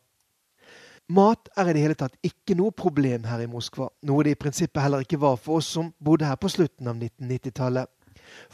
[1.12, 4.38] Mat er i det hele tatt ikke noe problem her i Moskva, noe det i
[4.38, 7.90] prinsippet heller ikke var for oss som bodde her på slutten av 1990-tallet.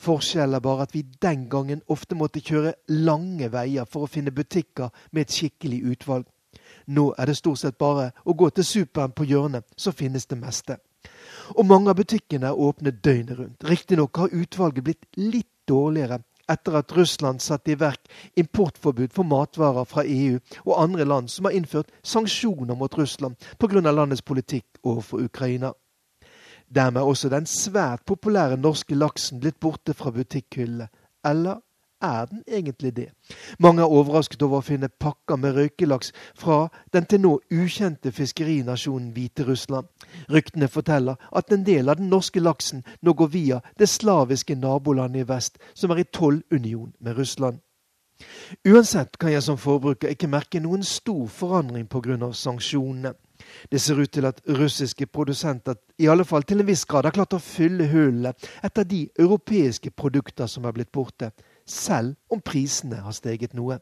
[0.03, 2.73] Forskjellen er bare at vi den gangen ofte måtte kjøre
[3.05, 6.27] lange veier for å finne butikker med et skikkelig utvalg.
[6.97, 10.41] Nå er det stort sett bare å gå til superen på hjørnet, så finnes det
[10.41, 10.81] meste.
[11.55, 13.69] Og mange av butikkene er åpne døgnet rundt.
[13.71, 19.85] Riktignok har utvalget blitt litt dårligere etter at Russland satte i verk importforbud for matvarer
[19.89, 23.81] fra EU og andre land som har innført sanksjoner mot Russland pga.
[23.91, 25.73] landets politikk overfor Ukraina.
[26.69, 30.89] Dermed er også den svært populære norske laksen blitt borte fra butikkhyllene.
[31.25, 31.61] Eller
[32.03, 33.09] er den egentlig det?
[33.59, 39.13] Mange er overrasket over å finne pakker med røykelaks fra den til nå ukjente fiskerinasjonen
[39.17, 39.87] Hviterussland.
[40.33, 45.25] Ryktene forteller at en del av den norske laksen nå går via det slaviske nabolandet
[45.25, 47.59] i vest, som er i tollunion med Russland.
[48.67, 52.33] Uansett kan jeg som forbruker ikke merke noen stor forandring pga.
[52.33, 53.15] sanksjonene.
[53.71, 57.15] Det ser ut til at russiske produsenter i alle fall til en viss grad har
[57.15, 58.33] klart å fylle hullene
[58.63, 61.31] etter de europeiske produkter som er blitt borte,
[61.71, 63.79] selv om prisene har steget noe.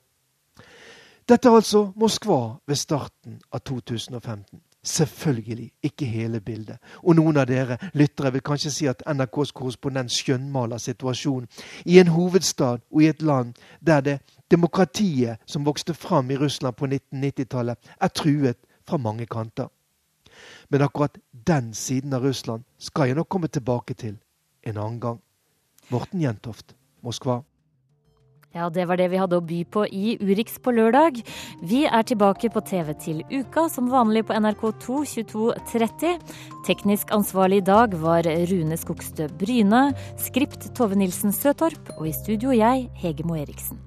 [1.29, 4.61] Dette er altså Moskva ved starten av 2015.
[4.87, 6.79] Selvfølgelig ikke hele bildet.
[7.03, 11.49] Og noen av dere lyttere vil kanskje si at NRKs korrespondent skjønnmaler situasjonen
[11.85, 14.21] i en hovedstad og i et land der det
[14.51, 19.67] demokratiet som vokste fram i Russland på 1990-tallet, er truet fra mange kanter.
[20.69, 24.19] Men akkurat den siden av Russland skal jeg nok komme tilbake til
[24.63, 25.21] en annen gang.
[25.91, 27.41] Morten Jentoft, Moskva.
[28.57, 31.19] Ja, det var det vi hadde å by på i Urix på lørdag.
[31.61, 36.23] Vi er tilbake på TV til uka, som vanlig på NRK2 22.30.
[36.65, 39.91] Teknisk ansvarlig i dag var Rune Skogstø Bryne.
[40.29, 41.93] Skript Tove Nilsen Søtorp.
[41.99, 43.83] Og i studio jeg, Hege Moe Eriksen.